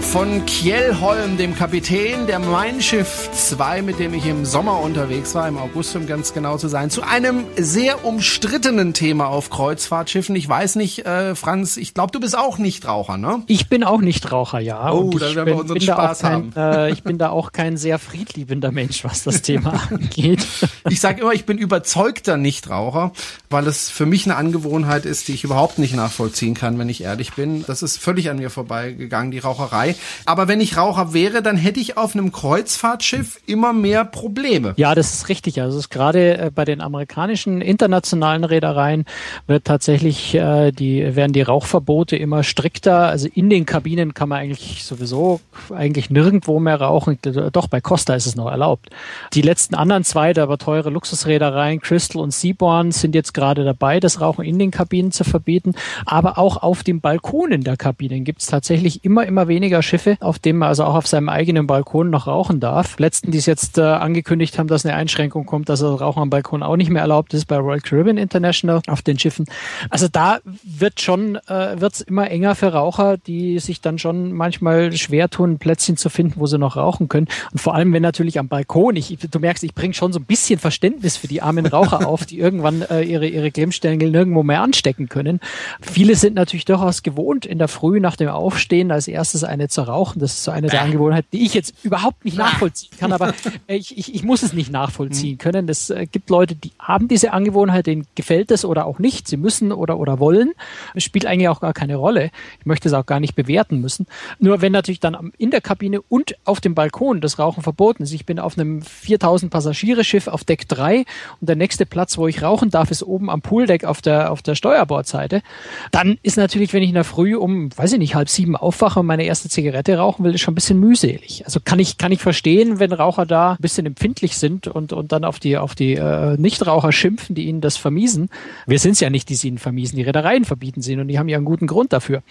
Von 0.00 0.44
Kjellholm, 0.46 1.36
dem 1.36 1.54
Kapitän 1.54 2.26
der 2.26 2.38
Mein 2.38 2.80
Schiff 2.82 3.30
2, 3.32 3.82
mit 3.82 3.98
dem 3.98 4.12
ich 4.12 4.26
im 4.26 4.44
Sommer 4.44 4.80
unterwegs 4.80 5.34
war, 5.34 5.46
im 5.46 5.56
August 5.56 5.94
um 5.94 6.06
ganz 6.06 6.34
genau 6.34 6.56
zu 6.56 6.68
sein, 6.68 6.90
zu 6.90 7.02
einem 7.02 7.44
sehr 7.56 8.04
umstrittenen 8.04 8.92
Thema 8.92 9.26
auf 9.26 9.50
Kreuzfahrtschiffen. 9.50 10.34
Ich 10.34 10.48
weiß 10.48 10.76
nicht, 10.76 11.06
äh, 11.06 11.34
Franz, 11.34 11.76
ich 11.76 11.94
glaube, 11.94 12.12
du 12.12 12.20
bist 12.20 12.36
auch 12.36 12.58
Nichtraucher, 12.58 13.18
ne? 13.18 13.42
Ich 13.46 13.68
bin 13.68 13.84
auch 13.84 14.00
Nichtraucher, 14.00 14.58
ja. 14.58 14.92
Oh, 14.92 15.10
dann 15.10 15.34
werden 15.34 15.46
wir 15.46 15.56
unseren 15.56 15.80
Spaß 15.80 16.18
kein, 16.20 16.32
haben. 16.32 16.52
Äh, 16.56 16.90
ich 16.90 17.02
bin 17.02 17.18
da 17.18 17.30
auch 17.30 17.52
kein 17.52 17.76
sehr 17.76 17.98
friedliebender 17.98 18.72
Mensch, 18.72 19.04
was 19.04 19.22
das 19.22 19.42
Thema 19.42 19.80
angeht. 19.90 20.46
Ich 20.88 21.00
sage 21.00 21.20
immer, 21.20 21.32
ich 21.32 21.46
bin 21.46 21.58
überzeugter 21.58 22.36
Nichtraucher, 22.36 23.12
weil 23.50 23.66
es 23.66 23.90
für 23.90 24.06
mich 24.06 24.24
eine 24.26 24.36
Angewohnheit 24.36 25.06
ist, 25.06 25.28
die 25.28 25.34
ich 25.34 25.44
überhaupt 25.44 25.78
nicht 25.78 25.94
nachvollziehen 25.94 26.54
kann, 26.54 26.78
wenn 26.78 26.88
ich 26.88 27.02
ehrlich 27.02 27.34
bin. 27.34 27.64
Das 27.66 27.82
ist 27.82 27.98
völlig 27.98 28.30
an 28.30 28.38
mir 28.38 28.50
vorbeigegangen, 28.50 29.30
die 29.30 29.38
Raucherei. 29.38 29.83
Raucherei. 29.84 29.94
Aber 30.26 30.48
wenn 30.48 30.60
ich 30.60 30.76
Raucher 30.76 31.12
wäre, 31.12 31.42
dann 31.42 31.56
hätte 31.56 31.80
ich 31.80 31.96
auf 31.96 32.14
einem 32.14 32.32
Kreuzfahrtschiff 32.32 33.40
immer 33.46 33.72
mehr 33.72 34.04
Probleme. 34.04 34.74
Ja, 34.76 34.94
das 34.94 35.14
ist 35.14 35.28
richtig. 35.28 35.60
Also 35.60 35.78
es 35.78 35.84
ist 35.84 35.90
gerade 35.90 36.38
äh, 36.38 36.50
bei 36.54 36.64
den 36.64 36.80
amerikanischen 36.80 37.60
internationalen 37.60 38.44
Reedereien 38.44 39.04
wird 39.46 39.64
tatsächlich 39.64 40.34
äh, 40.34 40.72
die 40.72 41.16
werden 41.16 41.32
die 41.32 41.42
Rauchverbote 41.42 42.16
immer 42.16 42.42
strikter. 42.42 43.08
Also 43.08 43.28
in 43.32 43.50
den 43.50 43.66
Kabinen 43.66 44.14
kann 44.14 44.28
man 44.28 44.38
eigentlich 44.38 44.84
sowieso 44.84 45.40
eigentlich 45.74 46.10
nirgendwo 46.10 46.58
mehr 46.60 46.80
rauchen. 46.80 47.18
Doch 47.52 47.68
bei 47.68 47.80
Costa 47.80 48.14
ist 48.14 48.26
es 48.26 48.36
noch 48.36 48.50
erlaubt. 48.50 48.90
Die 49.32 49.42
letzten 49.42 49.74
anderen 49.74 50.04
zwei, 50.04 50.24
aber 50.34 50.58
teure 50.58 50.90
Luxusreedereien, 50.90 51.80
Crystal 51.80 52.22
und 52.22 52.32
Seaborn, 52.32 52.92
sind 52.92 53.14
jetzt 53.14 53.34
gerade 53.34 53.62
dabei, 53.62 54.00
das 54.00 54.20
Rauchen 54.20 54.44
in 54.44 54.58
den 54.58 54.70
Kabinen 54.70 55.12
zu 55.12 55.22
verbieten. 55.22 55.74
Aber 56.06 56.38
auch 56.38 56.62
auf 56.62 56.82
dem 56.82 57.00
Balkon 57.00 57.52
in 57.52 57.62
der 57.62 57.76
Kabinen 57.76 58.24
gibt 58.24 58.40
es 58.40 58.46
tatsächlich 58.46 59.04
immer 59.04 59.26
immer 59.26 59.48
weniger 59.48 59.73
Schiffe, 59.82 60.16
auf 60.20 60.38
denen 60.38 60.58
man 60.58 60.68
also 60.68 60.84
auch 60.84 60.94
auf 60.94 61.06
seinem 61.06 61.28
eigenen 61.28 61.66
Balkon 61.66 62.10
noch 62.10 62.26
rauchen 62.26 62.58
darf. 62.58 62.98
Letzten, 62.98 63.30
die 63.30 63.38
es 63.38 63.46
jetzt 63.46 63.78
äh, 63.78 63.82
angekündigt 63.82 64.58
haben, 64.58 64.66
dass 64.66 64.84
eine 64.84 64.94
Einschränkung 64.94 65.46
kommt, 65.46 65.68
dass 65.68 65.80
das 65.80 66.00
Rauchen 66.00 66.22
am 66.22 66.30
Balkon 66.30 66.62
auch 66.62 66.76
nicht 66.76 66.90
mehr 66.90 67.02
erlaubt 67.02 67.34
ist 67.34 67.46
bei 67.46 67.56
Royal 67.56 67.80
Caribbean 67.80 68.16
International 68.16 68.80
auf 68.88 69.02
den 69.02 69.18
Schiffen. 69.18 69.44
Also 69.90 70.08
da 70.08 70.38
wird 70.64 71.00
schon, 71.00 71.36
äh, 71.36 71.80
wird's 71.80 72.00
immer 72.00 72.30
enger 72.30 72.54
für 72.54 72.72
Raucher, 72.72 73.18
die 73.18 73.58
sich 73.58 73.80
dann 73.80 73.98
schon 73.98 74.32
manchmal 74.32 74.92
schwer 74.96 75.28
tun, 75.28 75.58
Plätzchen 75.58 75.96
zu 75.96 76.08
finden, 76.08 76.40
wo 76.40 76.46
sie 76.46 76.58
noch 76.58 76.76
rauchen 76.76 77.08
können. 77.08 77.28
Und 77.52 77.60
vor 77.60 77.74
allem, 77.74 77.92
wenn 77.92 78.02
natürlich 78.02 78.38
am 78.38 78.48
Balkon, 78.48 78.96
ich, 78.96 79.18
du 79.30 79.38
merkst, 79.38 79.62
ich 79.64 79.74
bringe 79.74 79.94
schon 79.94 80.12
so 80.12 80.18
ein 80.18 80.24
bisschen 80.24 80.58
Verständnis 80.58 81.16
für 81.16 81.28
die 81.28 81.42
armen 81.42 81.66
Raucher 81.66 82.08
auf, 82.08 82.24
die 82.24 82.38
irgendwann 82.38 82.82
äh, 82.82 83.02
ihre, 83.02 83.26
ihre 83.26 83.50
Glimmstängel 83.50 84.10
nirgendwo 84.10 84.42
mehr 84.42 84.62
anstecken 84.62 85.08
können. 85.08 85.40
Viele 85.80 86.16
sind 86.16 86.34
natürlich 86.34 86.64
durchaus 86.64 87.02
gewohnt, 87.02 87.44
in 87.46 87.58
der 87.58 87.68
Früh 87.68 88.00
nach 88.00 88.16
dem 88.16 88.28
Aufstehen 88.28 88.90
als 88.90 89.06
erstes 89.06 89.34
es 89.34 89.44
eine 89.44 89.63
zu 89.68 89.82
rauchen. 89.82 90.20
Das 90.20 90.32
ist 90.32 90.44
so 90.44 90.50
eine 90.50 90.68
der 90.68 90.82
Angewohnheiten, 90.82 91.28
die 91.32 91.44
ich 91.44 91.54
jetzt 91.54 91.74
überhaupt 91.82 92.24
nicht 92.24 92.36
nachvollziehen 92.36 92.90
kann, 92.98 93.12
aber 93.12 93.34
ich, 93.66 93.96
ich, 93.98 94.14
ich 94.14 94.22
muss 94.22 94.42
es 94.42 94.52
nicht 94.52 94.70
nachvollziehen 94.70 95.32
hm. 95.32 95.38
können. 95.38 95.68
Es 95.68 95.90
äh, 95.90 96.06
gibt 96.06 96.30
Leute, 96.30 96.54
die 96.54 96.72
haben 96.78 97.08
diese 97.08 97.32
Angewohnheit, 97.32 97.86
denen 97.86 98.06
gefällt 98.14 98.50
es 98.50 98.64
oder 98.64 98.86
auch 98.86 98.98
nicht. 98.98 99.26
Sie 99.28 99.36
müssen 99.36 99.72
oder, 99.72 99.98
oder 99.98 100.18
wollen. 100.20 100.52
Es 100.94 101.04
spielt 101.04 101.26
eigentlich 101.26 101.48
auch 101.48 101.60
gar 101.60 101.72
keine 101.72 101.96
Rolle. 101.96 102.30
Ich 102.60 102.66
möchte 102.66 102.88
es 102.88 102.94
auch 102.94 103.06
gar 103.06 103.20
nicht 103.20 103.34
bewerten 103.34 103.80
müssen. 103.80 104.06
Nur 104.38 104.60
wenn 104.60 104.72
natürlich 104.72 105.00
dann 105.00 105.32
in 105.38 105.50
der 105.50 105.60
Kabine 105.60 106.00
und 106.02 106.36
auf 106.44 106.60
dem 106.60 106.74
Balkon 106.74 107.20
das 107.20 107.38
Rauchen 107.38 107.62
verboten 107.62 108.04
ist. 108.04 108.12
Ich 108.12 108.26
bin 108.26 108.38
auf 108.38 108.56
einem 108.56 108.82
4000 108.82 109.50
Passagiere 109.50 110.04
Schiff 110.04 110.28
auf 110.28 110.44
Deck 110.44 110.68
3 110.68 110.98
und 111.40 111.48
der 111.48 111.56
nächste 111.56 111.86
Platz, 111.86 112.18
wo 112.18 112.28
ich 112.28 112.42
rauchen 112.42 112.70
darf, 112.70 112.90
ist 112.90 113.02
oben 113.02 113.30
am 113.30 113.42
Pooldeck 113.42 113.84
auf 113.84 114.00
der, 114.00 114.30
auf 114.30 114.42
der 114.42 114.54
Steuerbordseite. 114.54 115.42
Dann 115.90 116.18
ist 116.22 116.36
natürlich, 116.36 116.72
wenn 116.72 116.82
ich 116.82 116.90
in 116.90 116.94
der 116.94 117.04
Früh 117.04 117.36
um, 117.36 117.76
weiß 117.76 117.94
ich 117.94 117.98
nicht, 117.98 118.14
halb 118.14 118.28
sieben 118.28 118.56
aufwache 118.56 119.00
und 119.00 119.06
meine 119.06 119.24
meine 119.24 119.28
erste 119.28 119.48
Zigarette 119.54 119.96
rauchen 119.96 120.24
will, 120.24 120.34
ist 120.34 120.42
schon 120.42 120.52
ein 120.52 120.56
bisschen 120.56 120.78
mühselig. 120.78 121.42
Also 121.44 121.60
kann 121.64 121.78
ich, 121.78 121.98
kann 121.98 122.12
ich 122.12 122.20
verstehen, 122.20 122.78
wenn 122.78 122.92
Raucher 122.92 123.26
da 123.26 123.52
ein 123.52 123.58
bisschen 123.60 123.86
empfindlich 123.86 124.36
sind 124.36 124.66
und, 124.66 124.92
und 124.92 125.12
dann 125.12 125.24
auf 125.24 125.38
die, 125.38 125.56
auf 125.56 125.74
die 125.74 125.94
äh, 125.94 126.36
Nichtraucher 126.36 126.92
schimpfen, 126.92 127.34
die 127.34 127.44
ihnen 127.44 127.60
das 127.60 127.76
vermiesen. 127.76 128.28
Wir 128.66 128.78
sind 128.78 128.92
es 128.92 129.00
ja 129.00 129.10
nicht, 129.10 129.28
die 129.28 129.36
sie 129.36 129.48
ihnen 129.48 129.58
vermiesen. 129.58 129.96
Die 129.96 130.02
Reedereien 130.02 130.44
verbieten 130.44 130.82
sie 130.82 130.96
und 130.96 131.08
die 131.08 131.18
haben 131.18 131.28
ja 131.28 131.36
einen 131.36 131.46
guten 131.46 131.66
Grund 131.66 131.92
dafür. 131.92 132.22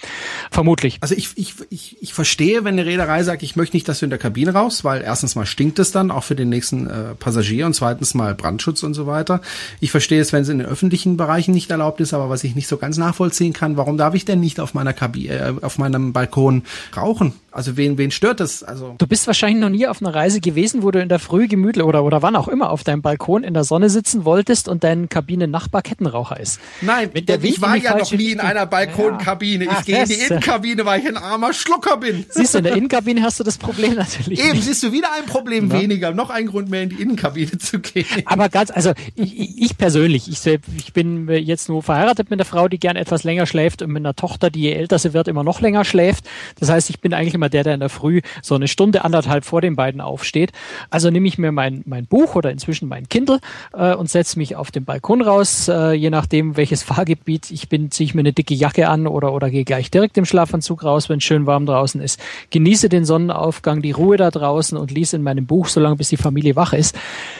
Vermutlich. 0.52 0.98
Also 1.02 1.16
ich, 1.16 1.30
ich, 1.36 1.56
ich, 1.70 1.98
ich 2.02 2.14
verstehe, 2.14 2.64
wenn 2.64 2.74
eine 2.74 2.86
Reederei 2.86 3.24
sagt, 3.24 3.44
ich 3.44 3.56
möchte 3.56 3.76
nicht, 3.76 3.88
dass 3.88 4.00
du 4.00 4.06
in 4.06 4.10
der 4.10 4.20
Kabine 4.20 4.54
rauchst, 4.54 4.84
weil 4.84 5.02
erstens 5.02 5.36
mal 5.36 5.46
stinkt 5.46 5.80
es 5.80 5.92
dann, 5.92 6.12
auch 6.12 6.24
für 6.24 6.36
den 6.36 6.50
nächsten 6.50 6.88
äh, 6.88 7.16
Passagier 7.18 7.66
und 7.66 7.74
zweitens 7.74 8.14
mal 8.14 8.36
Brandschutz 8.36 8.84
und 8.84 8.94
so 8.94 9.08
weiter. 9.08 9.42
Ich 9.80 9.92
verstehe 9.92 10.22
es, 10.22 10.34
wenn 10.34 10.44
es 10.44 10.50
in 10.50 10.60
den 10.60 10.68
öffentlichen 10.68 11.18
Bereichen 11.18 11.54
nicht 11.54 11.72
erlaubt 11.72 12.02
ist, 12.02 12.14
aber 12.14 12.30
was 12.30 12.44
ich 12.44 12.56
nicht 12.56 12.68
so 12.68 12.78
ganz 12.78 12.98
nachvollziehen 12.98 13.54
kann, 13.54 13.78
warum 13.78 13.98
darf 13.98 14.14
ich 14.14 14.26
denn 14.26 14.40
nicht 14.40 14.60
auf 14.60 14.74
meiner 14.74 14.94
Kabine, 14.94 15.34
äh, 15.34 15.54
auf 15.62 15.78
meinem 15.78 16.14
Balkon 16.14 16.64
rauchen 16.96 17.13
brauchen. 17.14 17.43
Also 17.54 17.78
wen, 17.78 18.00
wen 18.00 18.10
stört 18.10 18.40
das? 18.40 18.64
Also 18.64 18.96
du 18.98 19.06
bist 19.06 19.28
wahrscheinlich 19.28 19.62
noch 19.62 19.70
nie 19.70 19.86
auf 19.86 20.02
einer 20.02 20.14
Reise 20.14 20.42
gewesen, 20.42 20.82
wo 20.82 20.90
du 20.90 21.00
in 21.00 21.08
der 21.08 21.20
Früh 21.20 21.48
gemütlich 21.48 21.86
oder, 21.86 22.04
oder 22.04 22.24
wann 22.24 22.36
auch 22.36 22.48
immer 22.48 22.72
auf 22.72 22.84
deinem 22.84 23.04
Balkon 23.04 23.44
in 23.44 23.54
der 23.54 23.64
Sonne 23.64 23.92
sitzen 23.92 24.26
wolltest 24.26 24.68
und 24.68 24.84
dein 24.84 25.08
Kabinennachbar 25.08 25.84
Kettenraucher 25.84 26.40
ist. 26.40 26.60
Nein, 26.82 27.12
Wenn 27.14 27.28
der 27.28 27.44
ich 27.44 27.62
war 27.62 27.76
ja 27.76 27.96
noch 27.96 28.12
nie 28.12 28.32
in 28.32 28.40
einer 28.40 28.66
Balkonkabine. 28.66 29.66
Ja. 29.66 29.78
Ich 29.80 29.86
gehe 29.86 30.02
in 30.02 30.10
die 30.10 30.16
Innenkabine, 30.16 30.86
weil 30.86 31.02
ich 31.02 31.08
ein 31.08 31.18
armer 31.18 31.54
Schlucker 31.54 31.98
bin. 31.98 32.26
Siehst 32.30 32.56
du, 32.56 32.58
in 32.58 32.64
der 32.64 32.74
Innenkabine 32.74 33.22
hast 33.22 33.40
du 33.40 33.44
das 33.44 33.60
Problem 33.60 33.94
natürlich. 33.96 34.40
Eben, 34.40 34.54
nicht. 34.54 34.64
siehst 34.64 34.82
du 34.82 34.92
wieder 34.92 35.10
ein 35.16 35.28
Problem 35.28 35.70
ja. 35.70 35.80
weniger, 35.80 36.12
noch 36.12 36.32
ein 36.32 36.48
Grund 36.48 36.70
mehr 36.70 36.82
in 36.82 36.90
die 36.90 37.02
Innenkabine 37.02 37.58
zu 37.60 37.80
gehen. 37.80 38.06
Aber 38.26 38.50
ganz, 38.50 38.72
also 38.72 38.94
ich, 39.16 39.62
ich 39.62 39.78
persönlich, 39.78 40.28
ich, 40.28 40.44
ich 40.46 40.94
bin 40.94 41.30
jetzt 41.30 41.70
nur 41.70 41.84
verheiratet 41.84 42.32
mit 42.32 42.40
einer 42.40 42.46
Frau, 42.46 42.68
die 42.68 42.80
gern 42.80 42.96
etwas 42.96 43.24
länger 43.24 43.46
schläft 43.46 43.84
und 43.84 43.92
mit 43.92 44.02
einer 44.02 44.16
Tochter, 44.16 44.50
die 44.50 44.62
je 44.62 44.72
älter 44.72 44.98
sie 44.98 45.14
wird, 45.14 45.28
immer 45.28 45.44
noch 45.44 45.62
länger 45.62 45.86
schläft. 45.86 46.26
Das 46.60 46.70
heißt, 46.70 46.90
ich 46.90 47.00
bin 47.00 47.14
eigentlich 47.14 47.36
immer 47.36 47.43
der, 47.50 47.64
der 47.64 47.74
in 47.74 47.80
der 47.80 47.90
Früh 47.90 48.22
so 48.42 48.56
eine 48.56 48.68
Stunde, 48.68 49.04
anderthalb 49.04 49.46
vor 49.46 49.62
den 49.62 49.76
beiden 49.76 50.02
aufsteht. 50.02 50.52
Also 50.90 51.10
nehme 51.10 51.28
ich 51.28 51.38
mir 51.38 51.52
mein, 51.52 51.84
mein 51.86 52.06
Buch 52.06 52.36
oder 52.36 52.52
inzwischen 52.52 52.88
mein 52.88 53.10
Kindle 53.10 53.40
äh, 53.74 53.94
und 53.94 54.10
setze 54.10 54.38
mich 54.38 54.56
auf 54.56 54.72
den 54.72 54.86
Balkon 54.86 55.22
raus. 55.22 55.68
Äh, 55.68 55.94
je 55.94 56.10
nachdem, 56.10 56.58
welches 56.58 56.84
Fahrgebiet 56.84 57.52
ich 57.52 57.70
bin, 57.70 57.92
ziehe 57.92 58.06
ich 58.06 58.16
mir 58.16 58.22
eine 58.22 58.34
dicke 58.34 58.54
Jacke 58.54 58.88
an 58.90 59.08
oder, 59.08 59.34
oder 59.34 59.50
gehe 59.50 59.64
gleich 59.64 59.92
direkt 59.92 60.18
im 60.18 60.26
Schlafanzug 60.26 60.84
raus, 60.84 61.10
wenn 61.10 61.18
es 61.18 61.24
schön 61.24 61.46
warm 61.46 61.66
draußen 61.66 62.02
ist. 62.02 62.20
Genieße 62.50 62.90
den 62.90 63.06
Sonnenaufgang, 63.06 63.82
die 63.82 63.92
Ruhe 63.92 64.18
da 64.18 64.32
draußen 64.32 64.78
und 64.78 64.92
lese 64.92 65.16
in 65.16 65.24
meinem 65.24 65.46
Buch, 65.46 65.68
solange 65.68 65.96
bis 65.98 66.10
die 66.10 66.18
Familie 66.18 66.56
wach 66.56 66.74
ist. 66.74 66.96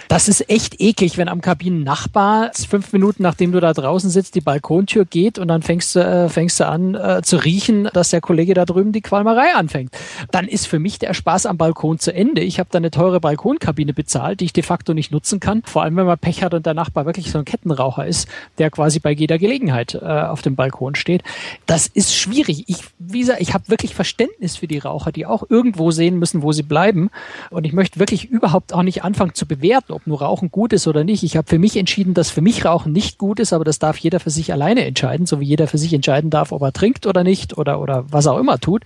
Das 0.08 0.28
ist 0.28 0.50
echt 0.50 0.80
eklig, 0.80 1.18
wenn 1.18 1.28
am 1.28 1.42
Kabinennachbar 1.42 2.52
fünf 2.68 2.94
Minuten 2.94 3.24
nachdem 3.24 3.52
du 3.52 3.60
da 3.60 3.74
draußen 3.74 4.10
sitzt, 4.10 4.36
die 4.36 4.42
Balkontür 4.42 5.06
geht 5.06 5.40
und 5.40 5.48
dann 5.48 5.62
fängst 5.62 5.96
du, 5.96 6.00
äh, 6.00 6.30
fängst 6.30 6.60
du 6.60 6.68
an 6.68 6.96
äh, 6.96 7.22
zu 7.24 7.38
riechen, 7.38 7.90
dass 7.94 8.10
der 8.10 8.22
Kollege 8.22 8.54
da 8.54 8.66
drüben 8.66 8.92
die 8.92 9.02
Qualmerei 9.02 9.54
anfängt. 9.56 9.93
Dann 10.32 10.48
ist 10.48 10.68
für 10.68 10.80
mich 10.80 11.00
der 11.00 11.14
Spaß 11.14 11.46
am 11.46 11.58
Balkon 11.58 12.00
zu 12.00 12.14
Ende. 12.14 12.42
Ich 12.42 12.60
habe 12.60 12.70
da 12.72 12.78
eine 12.78 12.92
teure 12.92 13.20
Balkonkabine 13.20 13.94
bezahlt, 13.94 14.40
die 14.40 14.46
ich 14.46 14.54
de 14.54 14.64
facto 14.64 14.94
nicht 14.94 15.12
nutzen 15.12 15.40
kann. 15.40 15.64
Vor 15.66 15.84
allem, 15.84 15.96
wenn 15.96 16.06
man 16.06 16.18
Pech 16.18 16.44
hat 16.44 16.54
und 16.54 16.66
der 16.66 16.74
Nachbar 16.74 17.06
wirklich 17.06 17.32
so 17.32 17.40
ein 17.40 17.46
Kettenraucher 17.46 18.06
ist, 18.06 18.28
der 18.58 18.72
quasi 18.72 19.00
bei 19.00 19.12
jeder 19.12 19.38
Gelegenheit 19.38 19.96
äh, 19.96 20.00
auf 20.06 20.42
dem 20.42 20.56
Balkon 20.56 20.96
steht. 20.96 21.24
Das 21.66 21.88
ist 21.88 22.16
schwierig. 22.16 22.66
Ich, 22.68 22.78
wie 23.00 23.20
gesagt, 23.20 23.42
ich 23.42 23.54
habe 23.54 23.70
wirklich 23.70 23.96
Verständnis 23.96 24.58
für 24.58 24.68
die 24.68 24.80
Raucher, 24.80 25.12
die 25.12 25.26
auch 25.26 25.44
irgendwo 25.50 25.92
sehen 25.92 26.20
müssen, 26.20 26.42
wo 26.42 26.52
sie 26.52 26.64
bleiben. 26.64 27.10
Und 27.50 27.66
ich 27.66 27.74
möchte 27.74 28.00
wirklich 28.00 28.30
überhaupt 28.30 28.74
auch 28.74 28.84
nicht 28.84 29.04
anfangen 29.04 29.34
zu 29.34 29.46
bewerten, 29.46 29.94
ob 29.94 30.08
nur 30.08 30.22
Rauchen 30.22 30.52
gut 30.52 30.74
ist 30.74 30.88
oder 30.88 31.04
nicht. 31.04 31.24
Ich 31.24 31.38
habe 31.38 31.48
für 31.48 31.60
mich 31.60 31.78
entschieden, 31.78 32.14
dass 32.14 32.30
für 32.30 32.42
mich 32.42 32.66
Rauchen 32.66 32.92
nicht 32.92 33.18
gut 33.18 33.40
ist, 33.40 33.54
aber 33.54 33.64
das 33.64 33.80
darf 33.80 33.98
jeder 33.98 34.20
für 34.20 34.30
sich 34.30 34.52
alleine 34.52 34.86
entscheiden, 34.86 35.26
so 35.26 35.40
wie 35.40 35.46
jeder 35.46 35.68
für 35.68 35.78
sich 35.78 35.94
entscheiden 35.94 36.30
darf, 36.30 36.52
ob 36.52 36.62
er 36.62 36.74
trinkt 36.74 37.06
oder 37.06 37.24
nicht 37.24 37.58
oder, 37.58 37.80
oder 37.82 38.06
was 38.10 38.28
auch 38.28 38.40
immer 38.40 38.60
tut. 38.60 38.84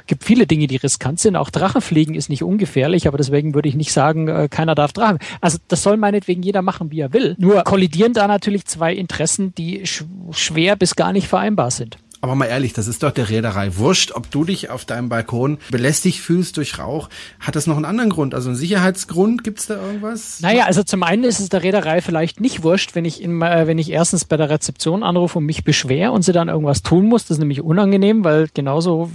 Es 0.00 0.06
gibt 0.06 0.24
viele 0.24 0.46
Dinge, 0.50 0.66
die 0.66 0.76
riskant 0.76 1.20
sind. 1.20 1.36
Auch 1.36 1.50
Drachenfliegen 1.50 2.14
ist 2.14 2.28
nicht 2.28 2.42
ungefährlich, 2.42 3.06
aber 3.06 3.18
deswegen 3.18 3.54
würde 3.54 3.68
ich 3.68 3.76
nicht 3.76 3.92
sagen, 3.92 4.28
äh, 4.28 4.48
keiner 4.48 4.74
darf 4.74 4.92
Drachen. 4.92 5.18
Also 5.40 5.58
das 5.68 5.82
soll 5.82 5.96
meinetwegen 5.96 6.42
jeder 6.42 6.62
machen, 6.62 6.90
wie 6.90 7.00
er 7.00 7.12
will. 7.12 7.36
Nur 7.38 7.62
kollidieren 7.64 8.12
da 8.12 8.26
natürlich 8.26 8.66
zwei 8.66 8.92
Interessen, 8.92 9.54
die 9.54 9.86
sch 9.86 10.04
schwer 10.32 10.76
bis 10.76 10.96
gar 10.96 11.12
nicht 11.12 11.28
vereinbar 11.28 11.70
sind. 11.70 11.98
Aber 12.22 12.34
mal 12.34 12.46
ehrlich, 12.46 12.74
das 12.74 12.86
ist 12.86 13.02
doch 13.02 13.12
der 13.12 13.30
Reederei 13.30 13.76
wurscht, 13.76 14.12
ob 14.12 14.30
du 14.30 14.44
dich 14.44 14.68
auf 14.68 14.84
deinem 14.84 15.08
Balkon 15.08 15.56
belästigt 15.70 16.20
fühlst 16.20 16.58
durch 16.58 16.78
Rauch. 16.78 17.08
Hat 17.38 17.56
das 17.56 17.66
noch 17.66 17.76
einen 17.76 17.86
anderen 17.86 18.10
Grund? 18.10 18.34
Also 18.34 18.50
einen 18.50 18.58
Sicherheitsgrund? 18.58 19.42
Gibt's 19.42 19.66
da 19.66 19.82
irgendwas? 19.82 20.40
Naja, 20.40 20.64
also 20.66 20.82
zum 20.82 21.02
einen 21.02 21.24
ist 21.24 21.40
es 21.40 21.48
der 21.48 21.62
Reederei 21.62 22.02
vielleicht 22.02 22.38
nicht 22.40 22.62
wurscht, 22.62 22.94
wenn 22.94 23.06
ich, 23.06 23.22
in, 23.22 23.40
äh, 23.40 23.66
wenn 23.66 23.78
ich 23.78 23.90
erstens 23.90 24.26
bei 24.26 24.36
der 24.36 24.50
Rezeption 24.50 25.02
anrufe 25.02 25.38
und 25.38 25.46
mich 25.46 25.64
beschwer 25.64 26.12
und 26.12 26.22
sie 26.22 26.32
dann 26.32 26.48
irgendwas 26.48 26.82
tun 26.82 27.06
muss. 27.06 27.22
Das 27.22 27.36
ist 27.36 27.38
nämlich 27.38 27.62
unangenehm, 27.62 28.22
weil 28.22 28.48
genauso 28.52 29.10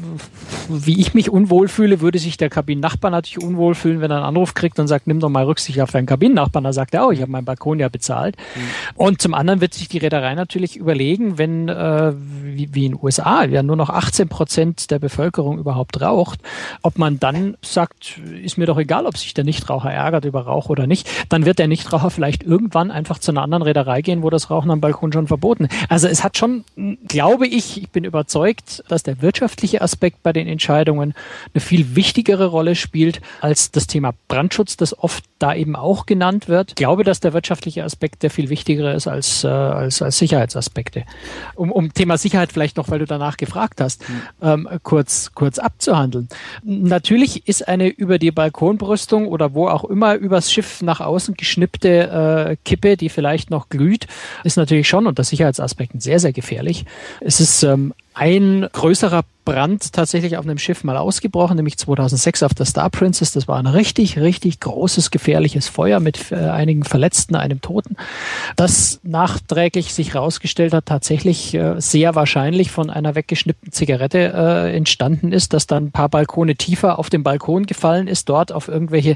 wie 0.68 1.00
ich 1.00 1.14
mich 1.14 1.30
unwohl 1.30 1.68
fühle, 1.68 2.02
würde 2.02 2.18
sich 2.18 2.38
der 2.38 2.50
Kabinennachbar 2.50 3.12
natürlich 3.12 3.46
unwohl 3.46 3.76
fühlen, 3.76 4.02
wenn 4.02 4.10
er 4.10 4.18
einen 4.18 4.26
Anruf 4.26 4.56
kriegt 4.56 4.80
und 4.80 4.88
sagt, 4.88 5.06
nimm 5.06 5.20
doch 5.20 5.30
mal 5.30 5.46
Rücksicht 5.46 5.80
auf 5.80 5.92
deinen 5.92 6.08
Kabinennachbarn. 6.08 6.64
Da 6.64 6.74
sagt 6.74 6.96
er, 6.96 7.06
oh, 7.06 7.12
ich 7.12 7.22
habe 7.22 7.32
meinen 7.32 7.46
Balkon 7.46 7.80
ja 7.80 7.90
bezahlt. 7.90 8.36
Mhm. 8.56 8.62
Und 8.96 9.22
zum 9.22 9.36
anderen 9.36 9.62
wird 9.62 9.76
sich 9.76 9.90
die 9.90 10.00
Reederei 10.00 10.34
natürlich 10.34 10.76
überlegen, 10.76 11.38
wenn, 11.38 11.70
äh, 11.70 12.14
wie, 12.44 12.74
wie 12.74 12.86
in 12.88 12.95
USA 13.02 13.46
ja 13.46 13.64
nur 13.64 13.76
noch 13.76 13.90
18 13.90 14.30
Prozent 14.30 14.92
der 14.92 15.00
Bevölkerung 15.00 15.58
überhaupt 15.58 16.02
raucht, 16.02 16.40
ob 16.82 16.98
man 16.98 17.20
dann 17.20 17.58
sagt, 17.62 18.20
ist 18.42 18.58
mir 18.58 18.66
doch 18.66 18.78
egal, 18.78 19.06
ob 19.06 19.18
sich 19.18 19.34
der 19.34 19.44
Nichtraucher 19.44 19.92
ärgert 19.92 20.26
über 20.26 20.42
Rauch 20.42 20.70
oder 20.70 20.88
nicht, 20.88 21.10
dann 21.30 21.46
wird 21.46 21.60
der 21.60 21.68
Nichtraucher 21.68 22.10
vielleicht 22.10 22.44
irgendwann 22.44 22.92
einfach 22.92 23.20
zu 23.20 23.32
einer 23.32 23.42
anderen 23.42 23.64
Reederei 23.64 24.02
gehen, 24.02 24.24
wo 24.24 24.30
das 24.30 24.50
Rauchen 24.50 24.72
am 24.72 24.82
Balkon 24.82 25.12
schon 25.12 25.28
verboten. 25.28 25.68
Also 25.90 26.08
es 26.08 26.24
hat 26.24 26.38
schon, 26.38 26.64
glaube 27.08 27.48
ich, 27.48 27.82
ich 27.82 27.90
bin 27.90 28.04
überzeugt, 28.04 28.84
dass 28.88 29.04
der 29.04 29.22
wirtschaftliche 29.22 29.82
Aspekt 29.82 30.24
bei 30.24 30.34
den 30.34 30.48
Entscheidungen 30.48 31.14
eine 31.54 31.62
viel 31.62 31.96
wichtigere 31.96 32.48
Rolle 32.48 32.76
spielt 32.76 33.22
als 33.42 33.72
das 33.72 33.88
Thema 33.88 34.14
Brandschutz, 34.28 34.78
das 34.78 34.98
oft 34.98 35.24
da 35.40 35.54
eben 35.54 35.76
auch 35.76 36.06
genannt 36.06 36.48
wird. 36.48 36.72
Ich 36.72 36.76
glaube, 36.76 37.04
dass 37.04 37.20
der 37.20 37.34
wirtschaftliche 37.34 37.84
Aspekt 37.84 38.24
der 38.24 38.30
viel 38.30 38.50
wichtiger 38.50 38.94
ist 38.94 39.08
als, 39.08 39.44
äh, 39.44 39.48
als, 39.48 40.02
als 40.02 40.18
Sicherheitsaspekte. 40.18 41.04
Um, 41.56 41.72
um 41.72 41.94
Thema 41.94 42.18
Sicherheit 42.18 42.52
vielleicht 42.52 42.78
noch, 42.78 42.85
weil 42.90 43.00
du 43.00 43.06
danach 43.06 43.38
gefragt 43.38 43.82
hast, 43.82 44.08
mhm. 44.08 44.22
ähm, 44.42 44.70
kurz, 44.84 45.32
kurz 45.34 45.60
abzuhandeln. 45.60 46.30
Natürlich 46.64 47.48
ist 47.48 47.68
eine 47.68 47.88
über 47.88 48.20
die 48.20 48.32
Balkonbrüstung 48.32 49.28
oder 49.28 49.54
wo 49.54 49.68
auch 49.68 49.84
immer 49.84 50.16
übers 50.16 50.52
Schiff 50.52 50.82
nach 50.82 51.00
außen 51.00 51.36
geschnippte 51.36 52.50
äh, 52.50 52.56
Kippe, 52.64 52.98
die 52.98 53.10
vielleicht 53.10 53.50
noch 53.50 53.70
glüht, 53.70 54.08
ist 54.44 54.58
natürlich 54.58 54.88
schon 54.88 55.08
unter 55.08 55.24
Sicherheitsaspekten 55.24 56.00
sehr, 56.00 56.20
sehr 56.20 56.34
gefährlich. 56.34 56.86
Es 57.22 57.40
ist 57.40 57.64
ähm, 57.64 57.94
ein 58.16 58.68
größerer 58.72 59.24
Brand 59.46 59.94
tatsächlich 59.94 60.38
auf 60.38 60.46
einem 60.46 60.58
Schiff 60.58 60.84
mal 60.84 60.98
ausgebrochen, 60.98 61.56
nämlich 61.56 61.78
2006 61.78 62.44
auf 62.44 62.54
der 62.56 62.66
Star 62.66 62.90
Princess. 62.90 63.32
Das 63.32 63.48
war 63.48 63.58
ein 63.58 63.68
richtig, 63.68 64.20
richtig 64.20 64.60
großes, 64.60 65.12
gefährliches 65.12 65.70
Feuer 65.70 66.00
mit 66.00 66.32
äh, 66.32 66.36
einigen 66.36 66.84
Verletzten, 66.84 67.36
einem 67.36 67.62
Toten, 67.62 67.96
das 68.56 69.00
nachträglich 69.04 69.94
sich 69.94 70.16
herausgestellt 70.16 70.74
hat, 70.74 70.88
tatsächlich 70.88 71.54
äh, 71.54 71.80
sehr 71.80 72.16
wahrscheinlich 72.16 72.72
von 72.72 72.90
einer 72.90 73.14
weggeschnippten 73.14 73.72
Zigarette 73.72 74.34
äh, 74.34 74.76
entstanden 74.76 75.32
ist, 75.32 75.54
dass 75.54 75.68
dann 75.68 75.86
ein 75.86 75.92
paar 75.92 76.10
Balkone 76.10 76.56
tiefer 76.56 76.98
auf 76.98 77.12
den 77.12 77.22
Balkon 77.22 77.68
gefallen 77.68 78.08
ist, 78.08 78.30
dort 78.30 78.52
auf 78.52 78.68
irgendwelche 78.68 79.16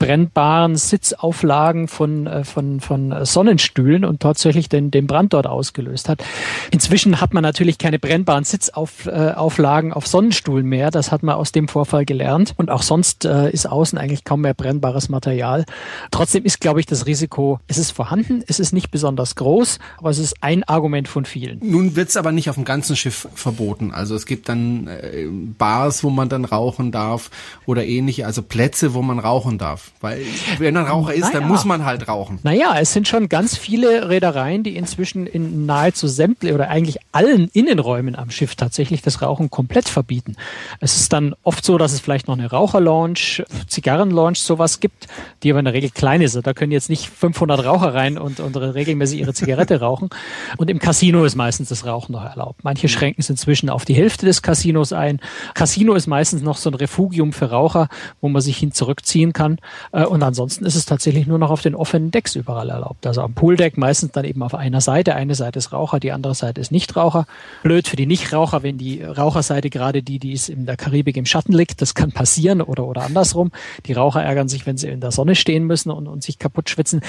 brennbaren 0.00 0.74
Sitzauflagen 0.74 1.86
von, 1.86 2.44
von, 2.44 2.80
von 2.80 3.24
Sonnenstühlen 3.24 4.04
und 4.04 4.20
tatsächlich 4.20 4.68
den, 4.68 4.90
den 4.90 5.06
Brand 5.06 5.32
dort 5.34 5.46
ausgelöst 5.46 6.08
hat. 6.08 6.24
Inzwischen 6.72 7.20
hat 7.20 7.32
man 7.32 7.42
natürlich 7.42 7.78
keine 7.78 8.00
brennbaren 8.00 8.37
Sitzauflagen 8.44 9.48
Auflagen 9.48 9.92
auf 9.92 10.06
Sonnenstuhl 10.06 10.62
mehr. 10.62 10.90
Das 10.90 11.10
hat 11.12 11.22
man 11.22 11.34
aus 11.34 11.52
dem 11.52 11.68
Vorfall 11.68 12.04
gelernt. 12.04 12.54
Und 12.56 12.70
auch 12.70 12.82
sonst 12.82 13.24
äh, 13.24 13.50
ist 13.50 13.66
außen 13.66 13.98
eigentlich 13.98 14.24
kaum 14.24 14.42
mehr 14.42 14.54
brennbares 14.54 15.08
Material. 15.08 15.64
Trotzdem 16.10 16.44
ist, 16.44 16.60
glaube 16.60 16.80
ich, 16.80 16.86
das 16.86 17.06
Risiko, 17.06 17.60
es 17.66 17.78
ist 17.78 17.90
vorhanden, 17.90 18.42
es 18.46 18.60
ist 18.60 18.72
nicht 18.72 18.90
besonders 18.90 19.34
groß, 19.36 19.78
aber 19.98 20.10
es 20.10 20.18
ist 20.18 20.36
ein 20.42 20.64
Argument 20.64 21.08
von 21.08 21.24
vielen. 21.24 21.58
Nun 21.62 21.96
wird 21.96 22.08
es 22.08 22.16
aber 22.16 22.32
nicht 22.32 22.48
auf 22.50 22.56
dem 22.56 22.64
ganzen 22.64 22.96
Schiff 22.96 23.28
verboten. 23.34 23.92
Also 23.92 24.14
es 24.14 24.26
gibt 24.26 24.48
dann 24.48 24.86
äh, 24.86 25.26
Bars, 25.58 26.04
wo 26.04 26.10
man 26.10 26.28
dann 26.28 26.44
rauchen 26.44 26.92
darf 26.92 27.30
oder 27.66 27.84
ähnliche, 27.84 28.26
also 28.26 28.42
Plätze, 28.42 28.94
wo 28.94 29.02
man 29.02 29.18
rauchen 29.18 29.58
darf. 29.58 29.92
Weil 30.00 30.22
wenn 30.58 30.76
ein 30.76 30.86
Raucher 30.86 31.14
ist, 31.14 31.22
naja. 31.22 31.40
dann 31.40 31.48
muss 31.48 31.64
man 31.64 31.84
halt 31.84 32.08
rauchen. 32.08 32.38
Naja, 32.42 32.76
es 32.78 32.92
sind 32.92 33.08
schon 33.08 33.28
ganz 33.28 33.56
viele 33.56 34.08
Reedereien, 34.08 34.62
die 34.62 34.76
inzwischen 34.76 35.26
in 35.26 35.66
nahezu 35.66 36.06
sämtliche 36.06 36.54
oder 36.54 36.68
eigentlich 36.68 36.98
allen 37.12 37.48
Innenräumen 37.52 38.14
am 38.16 38.27
Schiff 38.30 38.56
tatsächlich 38.56 39.02
das 39.02 39.22
Rauchen 39.22 39.50
komplett 39.50 39.88
verbieten. 39.88 40.36
Es 40.80 40.96
ist 40.96 41.12
dann 41.12 41.34
oft 41.42 41.64
so, 41.64 41.78
dass 41.78 41.92
es 41.92 42.00
vielleicht 42.00 42.28
noch 42.28 42.36
eine 42.36 42.50
Raucherlounge, 42.50 43.44
Zigarrenlounge, 43.66 44.36
sowas 44.36 44.80
gibt, 44.80 45.06
die 45.42 45.50
aber 45.50 45.60
in 45.60 45.64
der 45.64 45.74
Regel 45.74 45.90
klein 45.90 46.20
ist. 46.20 46.34
Da 46.34 46.52
können 46.52 46.72
jetzt 46.72 46.90
nicht 46.90 47.08
500 47.08 47.64
Raucher 47.64 47.94
rein 47.94 48.18
und, 48.18 48.40
und 48.40 48.56
regelmäßig 48.56 49.20
ihre 49.20 49.34
Zigarette 49.34 49.80
rauchen. 49.80 50.10
Und 50.56 50.70
im 50.70 50.78
Casino 50.78 51.24
ist 51.24 51.36
meistens 51.36 51.68
das 51.68 51.86
Rauchen 51.86 52.12
noch 52.12 52.24
erlaubt. 52.24 52.64
Manche 52.64 52.88
schränken 52.88 53.20
es 53.20 53.30
inzwischen 53.30 53.70
auf 53.70 53.84
die 53.84 53.94
Hälfte 53.94 54.26
des 54.26 54.42
Casinos 54.42 54.92
ein. 54.92 55.20
Casino 55.54 55.94
ist 55.94 56.06
meistens 56.06 56.42
noch 56.42 56.56
so 56.56 56.70
ein 56.70 56.74
Refugium 56.74 57.32
für 57.32 57.50
Raucher, 57.50 57.88
wo 58.20 58.28
man 58.28 58.42
sich 58.42 58.56
hin 58.56 58.72
zurückziehen 58.72 59.32
kann. 59.32 59.58
Äh, 59.92 60.04
und 60.04 60.22
ansonsten 60.22 60.64
ist 60.64 60.74
es 60.74 60.86
tatsächlich 60.86 61.26
nur 61.26 61.38
noch 61.38 61.50
auf 61.50 61.62
den 61.62 61.74
offenen 61.74 62.10
Decks 62.10 62.36
überall 62.36 62.70
erlaubt. 62.70 63.06
Also 63.06 63.22
am 63.22 63.34
Pooldeck 63.34 63.76
meistens 63.78 64.12
dann 64.12 64.24
eben 64.24 64.42
auf 64.42 64.54
einer 64.54 64.80
Seite. 64.80 65.14
Eine 65.14 65.34
Seite 65.34 65.58
ist 65.58 65.72
Raucher, 65.72 66.00
die 66.00 66.12
andere 66.12 66.34
Seite 66.34 66.60
ist 66.60 66.72
Nichtraucher. 66.72 67.26
Blöd 67.62 67.88
für 67.88 67.96
die 67.96 68.06
Nichtraucher, 68.18 68.62
wenn 68.62 68.78
die 68.78 69.02
Raucher 69.02 69.38
Raucherseite 69.38 69.70
gerade 69.70 70.02
die, 70.02 70.18
die 70.18 70.32
ist 70.32 70.48
in 70.48 70.66
der 70.66 70.76
Karibik 70.76 71.16
im 71.16 71.26
Schatten 71.26 71.52
liegt. 71.52 71.80
Das 71.82 71.94
kann 71.94 72.12
passieren 72.12 72.60
oder, 72.60 72.86
oder 72.86 73.02
andersrum. 73.02 73.52
Die 73.86 73.92
Raucher 73.92 74.22
ärgern 74.22 74.48
sich, 74.48 74.66
wenn 74.66 74.76
sie 74.76 74.88
in 74.88 75.00
der 75.00 75.10
Sonne 75.10 75.34
stehen 75.34 75.64
müssen 75.64 75.90
und, 75.90 76.08
und 76.08 76.22
sich 76.22 76.38
kaputt 76.38 76.70
schwitzen. 76.70 77.02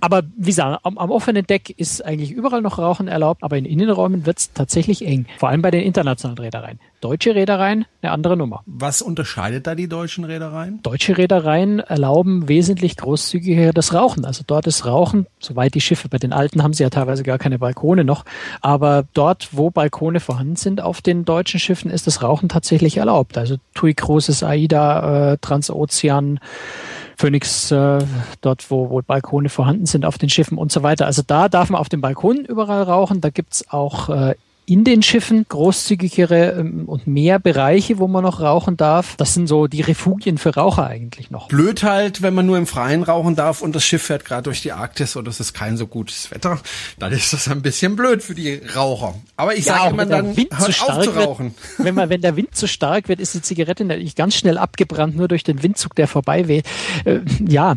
Aber 0.00 0.22
wie 0.36 0.46
gesagt, 0.50 0.84
am, 0.84 0.98
am 0.98 1.10
offenen 1.10 1.46
Deck 1.46 1.70
ist 1.70 2.04
eigentlich 2.04 2.32
überall 2.32 2.60
noch 2.60 2.78
Rauchen 2.78 3.08
erlaubt, 3.08 3.42
aber 3.42 3.56
in 3.56 3.64
Innenräumen 3.64 4.26
wird 4.26 4.38
es 4.38 4.52
tatsächlich 4.52 5.06
eng. 5.06 5.26
Vor 5.38 5.48
allem 5.48 5.62
bei 5.62 5.70
den 5.70 5.82
internationalen 5.82 6.38
Reedereien. 6.38 6.80
Deutsche 7.00 7.34
Reedereien 7.34 7.86
eine 8.02 8.12
andere 8.12 8.36
Nummer. 8.36 8.62
Was 8.66 9.00
unterscheidet 9.00 9.66
da 9.66 9.74
die 9.74 9.88
deutschen 9.88 10.24
Reedereien? 10.24 10.80
Deutsche 10.82 11.16
Reedereien 11.16 11.78
erlauben 11.78 12.46
wesentlich 12.46 12.96
großzügiger 12.98 13.72
das 13.72 13.94
Rauchen. 13.94 14.26
Also 14.26 14.42
dort 14.46 14.66
ist 14.66 14.84
Rauchen, 14.84 15.26
soweit 15.38 15.74
die 15.74 15.80
Schiffe, 15.80 16.10
bei 16.10 16.18
den 16.18 16.34
alten 16.34 16.62
haben 16.62 16.74
sie 16.74 16.82
ja 16.82 16.90
teilweise 16.90 17.22
gar 17.22 17.38
keine 17.38 17.58
Balkone 17.58 18.04
noch, 18.04 18.26
aber 18.60 19.04
dort, 19.14 19.48
wo 19.52 19.70
Balkone 19.70 20.20
vorhanden 20.20 20.56
sind 20.56 20.82
auf 20.82 21.00
den 21.00 21.24
deutschen 21.24 21.58
Schiffen, 21.58 21.90
ist 21.90 22.06
das 22.06 22.22
Rauchen 22.22 22.50
tatsächlich 22.50 22.98
erlaubt. 22.98 23.38
Also 23.38 23.56
TUI 23.74 23.94
Großes 23.94 24.42
AIDA, 24.42 25.32
äh, 25.32 25.38
Transozean, 25.40 26.38
Phoenix, 27.16 27.70
äh, 27.70 27.98
dort 28.42 28.70
wo, 28.70 28.90
wo 28.90 29.00
Balkone 29.00 29.48
vorhanden 29.48 29.86
sind 29.86 30.04
auf 30.04 30.18
den 30.18 30.28
Schiffen 30.28 30.58
und 30.58 30.70
so 30.70 30.82
weiter. 30.82 31.06
Also 31.06 31.22
da 31.26 31.48
darf 31.48 31.70
man 31.70 31.80
auf 31.80 31.88
dem 31.88 32.02
Balkon 32.02 32.44
überall 32.44 32.82
rauchen. 32.82 33.22
Da 33.22 33.30
gibt's 33.30 33.70
auch 33.70 34.10
äh, 34.10 34.34
in 34.70 34.84
den 34.84 35.02
Schiffen 35.02 35.44
großzügigere 35.48 36.60
ähm, 36.60 36.84
und 36.86 37.08
mehr 37.08 37.40
Bereiche, 37.40 37.98
wo 37.98 38.06
man 38.06 38.22
noch 38.22 38.40
rauchen 38.40 38.76
darf. 38.76 39.16
Das 39.16 39.34
sind 39.34 39.48
so 39.48 39.66
die 39.66 39.80
Refugien 39.80 40.38
für 40.38 40.54
Raucher 40.54 40.86
eigentlich 40.86 41.28
noch. 41.28 41.48
Blöd 41.48 41.82
halt, 41.82 42.22
wenn 42.22 42.34
man 42.34 42.46
nur 42.46 42.56
im 42.56 42.68
Freien 42.68 43.02
rauchen 43.02 43.34
darf 43.34 43.62
und 43.62 43.74
das 43.74 43.84
Schiff 43.84 44.04
fährt 44.04 44.24
gerade 44.24 44.44
durch 44.44 44.62
die 44.62 44.70
Arktis 44.70 45.16
und 45.16 45.26
es 45.26 45.40
ist 45.40 45.54
kein 45.54 45.76
so 45.76 45.88
gutes 45.88 46.30
Wetter, 46.30 46.60
dann 47.00 47.10
ist 47.12 47.32
das 47.32 47.48
ein 47.48 47.62
bisschen 47.62 47.96
blöd 47.96 48.22
für 48.22 48.36
die 48.36 48.62
Raucher. 48.76 49.16
Aber 49.36 49.56
ich 49.56 49.64
ja, 49.64 49.78
sage 49.78 49.90
immer 49.90 50.06
dann, 50.06 50.36
Wind 50.36 50.56
hört 50.56 50.72
zu 50.72 50.88
auf 50.88 51.02
zu 51.02 51.10
rauchen. 51.10 51.46
Wird, 51.46 51.86
wenn, 51.86 51.94
man, 51.96 52.08
wenn 52.08 52.20
der 52.20 52.36
Wind 52.36 52.54
zu 52.54 52.68
stark 52.68 53.08
wird, 53.08 53.18
ist 53.18 53.34
die 53.34 53.42
Zigarette 53.42 53.84
natürlich 53.84 54.14
ganz 54.14 54.36
schnell 54.36 54.56
abgebrannt, 54.56 55.16
nur 55.16 55.26
durch 55.26 55.42
den 55.42 55.64
Windzug, 55.64 55.96
der 55.96 56.06
vorbei 56.06 56.46
weht. 56.46 56.66
Äh, 57.04 57.22
ja, 57.44 57.74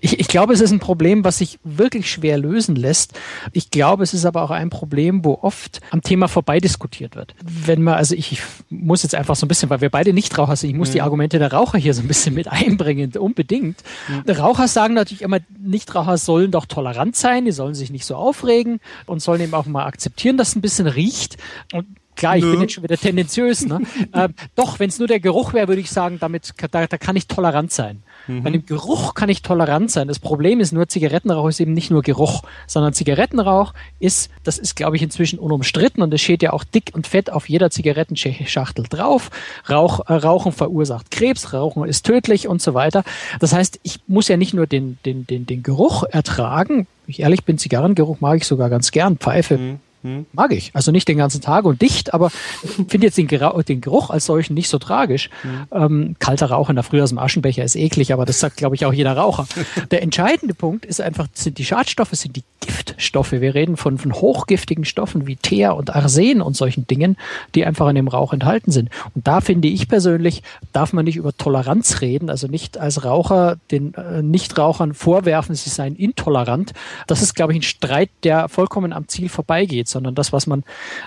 ich, 0.00 0.20
ich 0.20 0.28
glaube, 0.28 0.52
es 0.52 0.60
ist 0.60 0.72
ein 0.72 0.78
Problem, 0.78 1.24
was 1.24 1.38
sich 1.38 1.58
wirklich 1.64 2.10
schwer 2.10 2.38
lösen 2.38 2.76
lässt. 2.76 3.18
Ich 3.52 3.70
glaube, 3.70 4.02
es 4.02 4.14
ist 4.14 4.24
aber 4.24 4.42
auch 4.42 4.50
ein 4.50 4.70
Problem, 4.70 5.24
wo 5.24 5.38
oft 5.42 5.80
am 5.90 6.02
Thema 6.02 6.28
vorbei 6.28 6.60
diskutiert 6.60 7.16
wird. 7.16 7.34
Wenn 7.42 7.82
man, 7.82 7.94
also 7.94 8.14
ich, 8.14 8.32
ich 8.32 8.42
muss 8.70 9.02
jetzt 9.02 9.14
einfach 9.14 9.36
so 9.36 9.46
ein 9.46 9.48
bisschen, 9.48 9.70
weil 9.70 9.80
wir 9.80 9.90
beide 9.90 10.12
Nichtraucher 10.12 10.56
sind, 10.56 10.70
ich 10.70 10.76
muss 10.76 10.90
mhm. 10.90 10.94
die 10.94 11.02
Argumente 11.02 11.38
der 11.38 11.52
Raucher 11.52 11.78
hier 11.78 11.94
so 11.94 12.02
ein 12.02 12.08
bisschen 12.08 12.34
mit 12.34 12.48
einbringen, 12.50 13.12
unbedingt. 13.16 13.82
Mhm. 14.08 14.30
Raucher 14.32 14.68
sagen 14.68 14.94
natürlich 14.94 15.22
immer, 15.22 15.38
Nichtraucher 15.58 16.18
sollen 16.18 16.50
doch 16.50 16.66
tolerant 16.66 17.16
sein, 17.16 17.44
die 17.44 17.52
sollen 17.52 17.74
sich 17.74 17.90
nicht 17.90 18.04
so 18.04 18.16
aufregen 18.16 18.80
und 19.06 19.20
sollen 19.20 19.40
eben 19.40 19.54
auch 19.54 19.66
mal 19.66 19.86
akzeptieren, 19.86 20.36
dass 20.36 20.48
es 20.48 20.56
ein 20.56 20.62
bisschen 20.62 20.86
riecht. 20.86 21.36
Und 21.72 21.86
Klar, 22.16 22.38
ich 22.38 22.44
Nö. 22.44 22.52
bin 22.52 22.62
jetzt 22.62 22.72
schon 22.72 22.82
wieder 22.82 22.96
tendenziös. 22.96 23.66
Ne? 23.66 23.82
äh, 24.12 24.30
doch, 24.54 24.78
wenn 24.78 24.88
es 24.88 24.98
nur 24.98 25.06
der 25.06 25.20
Geruch 25.20 25.52
wäre, 25.52 25.68
würde 25.68 25.82
ich 25.82 25.90
sagen, 25.90 26.18
damit 26.18 26.54
da, 26.70 26.86
da 26.86 26.98
kann 26.98 27.14
ich 27.14 27.28
tolerant 27.28 27.72
sein. 27.72 28.02
Mhm. 28.26 28.42
Bei 28.42 28.50
dem 28.50 28.66
Geruch 28.66 29.14
kann 29.14 29.28
ich 29.28 29.42
tolerant 29.42 29.90
sein. 29.90 30.08
Das 30.08 30.18
Problem 30.18 30.60
ist 30.60 30.72
nur, 30.72 30.88
Zigarettenrauch 30.88 31.48
ist 31.48 31.60
eben 31.60 31.72
nicht 31.72 31.90
nur 31.90 32.02
Geruch, 32.02 32.42
sondern 32.66 32.92
Zigarettenrauch 32.92 33.72
ist, 33.98 34.30
das 34.44 34.58
ist, 34.58 34.76
glaube 34.76 34.96
ich, 34.96 35.02
inzwischen 35.02 35.38
unumstritten 35.38 36.02
und 36.02 36.12
es 36.12 36.20
steht 36.20 36.42
ja 36.42 36.52
auch 36.52 36.64
dick 36.64 36.90
und 36.94 37.06
fett 37.06 37.30
auf 37.30 37.48
jeder 37.48 37.70
Zigarettenschachtel 37.70 38.84
drauf. 38.88 39.30
Rauch, 39.68 40.08
äh, 40.08 40.14
Rauchen 40.14 40.52
verursacht 40.52 41.10
Krebs, 41.10 41.52
Rauchen 41.52 41.84
ist 41.84 42.04
tödlich 42.06 42.48
und 42.48 42.62
so 42.62 42.74
weiter. 42.74 43.04
Das 43.40 43.52
heißt, 43.52 43.80
ich 43.82 44.00
muss 44.06 44.28
ja 44.28 44.36
nicht 44.36 44.54
nur 44.54 44.66
den, 44.66 44.98
den, 45.04 45.26
den, 45.26 45.46
den 45.46 45.62
Geruch 45.62 46.04
ertragen. 46.04 46.86
Ich 47.06 47.20
ehrlich 47.20 47.44
bin, 47.44 47.58
Zigarrengeruch 47.58 48.20
mag 48.20 48.38
ich 48.38 48.46
sogar 48.46 48.70
ganz 48.70 48.90
gern. 48.90 49.16
Pfeife. 49.16 49.58
Mhm 49.58 49.80
Hm. 50.06 50.26
Mag 50.32 50.52
ich. 50.52 50.70
Also 50.72 50.92
nicht 50.92 51.08
den 51.08 51.18
ganzen 51.18 51.40
Tag 51.40 51.64
und 51.64 51.82
dicht, 51.82 52.14
aber 52.14 52.30
finde 52.30 53.08
jetzt 53.08 53.18
den, 53.18 53.26
den, 53.26 53.80
Geruch 53.80 54.10
als 54.10 54.26
solchen 54.26 54.54
nicht 54.54 54.68
so 54.68 54.78
tragisch. 54.78 55.30
Hm. 55.42 55.66
Ähm, 55.72 56.16
kalter 56.20 56.46
Rauch 56.46 56.70
in 56.70 56.76
der 56.76 56.84
Früh 56.84 57.02
aus 57.02 57.08
dem 57.08 57.18
Aschenbecher 57.18 57.64
ist 57.64 57.74
eklig, 57.74 58.12
aber 58.12 58.24
das 58.24 58.38
sagt, 58.38 58.56
glaube 58.56 58.76
ich, 58.76 58.86
auch 58.86 58.92
jeder 58.92 59.16
Raucher. 59.16 59.48
Der 59.90 60.02
entscheidende 60.02 60.54
Punkt 60.54 60.84
ist 60.86 61.00
einfach, 61.00 61.26
sind 61.34 61.58
die 61.58 61.64
Schadstoffe, 61.64 62.12
sind 62.12 62.36
die 62.36 62.44
Giftstoffe. 62.60 63.32
Wir 63.32 63.54
reden 63.54 63.76
von, 63.76 63.98
von 63.98 64.12
hochgiftigen 64.12 64.84
Stoffen 64.84 65.26
wie 65.26 65.36
Teer 65.36 65.74
und 65.74 65.94
Arsen 65.94 66.40
und 66.40 66.56
solchen 66.56 66.86
Dingen, 66.86 67.16
die 67.54 67.64
einfach 67.64 67.88
in 67.88 67.96
dem 67.96 68.08
Rauch 68.08 68.32
enthalten 68.32 68.70
sind. 68.70 68.90
Und 69.14 69.26
da 69.26 69.40
finde 69.40 69.68
ich 69.68 69.88
persönlich, 69.88 70.42
darf 70.72 70.92
man 70.92 71.04
nicht 71.04 71.16
über 71.16 71.36
Toleranz 71.36 72.00
reden, 72.00 72.30
also 72.30 72.46
nicht 72.46 72.78
als 72.78 73.04
Raucher 73.04 73.56
den 73.70 73.94
äh, 73.94 74.22
Nichtrauchern 74.22 74.94
vorwerfen, 74.94 75.54
sie 75.54 75.70
seien 75.70 75.96
intolerant. 75.96 76.72
Das 77.06 77.22
ist, 77.22 77.34
glaube 77.34 77.52
ich, 77.52 77.58
ein 77.58 77.62
Streit, 77.62 78.10
der 78.22 78.48
vollkommen 78.48 78.92
am 78.92 79.08
Ziel 79.08 79.28
vorbeigeht, 79.28 79.88
sondern 79.96 80.14
das, 80.14 80.32
was 80.32 80.46
man 80.46 80.62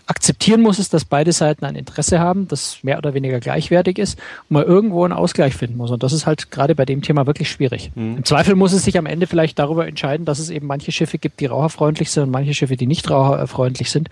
akzeptieren 0.07 0.61
muss, 0.61 0.79
ist, 0.79 0.93
dass 0.93 1.05
beide 1.05 1.31
Seiten 1.31 1.63
ein 1.63 1.75
Interesse 1.75 2.19
haben, 2.19 2.47
das 2.47 2.79
mehr 2.83 2.97
oder 2.97 3.13
weniger 3.13 3.39
gleichwertig 3.39 3.99
ist 3.99 4.17
und 4.49 4.55
man 4.55 4.65
irgendwo 4.65 5.03
einen 5.03 5.13
Ausgleich 5.13 5.53
finden 5.53 5.77
muss. 5.77 5.91
Und 5.91 6.01
das 6.01 6.11
ist 6.11 6.25
halt 6.25 6.49
gerade 6.49 6.73
bei 6.75 6.85
dem 6.85 7.01
Thema 7.01 7.27
wirklich 7.27 7.49
schwierig. 7.49 7.91
Mhm. 7.95 8.17
Im 8.17 8.25
Zweifel 8.25 8.55
muss 8.55 8.73
es 8.73 8.83
sich 8.83 8.97
am 8.97 9.05
Ende 9.05 9.27
vielleicht 9.27 9.59
darüber 9.59 9.87
entscheiden, 9.87 10.25
dass 10.25 10.39
es 10.39 10.49
eben 10.49 10.65
manche 10.65 10.91
Schiffe 10.91 11.19
gibt, 11.19 11.39
die 11.39 11.45
raucherfreundlich 11.45 12.09
sind 12.09 12.23
und 12.23 12.31
manche 12.31 12.53
Schiffe, 12.53 12.75
die 12.75 12.87
nicht 12.87 13.09
raucherfreundlich 13.09 13.91
sind. 13.91 14.09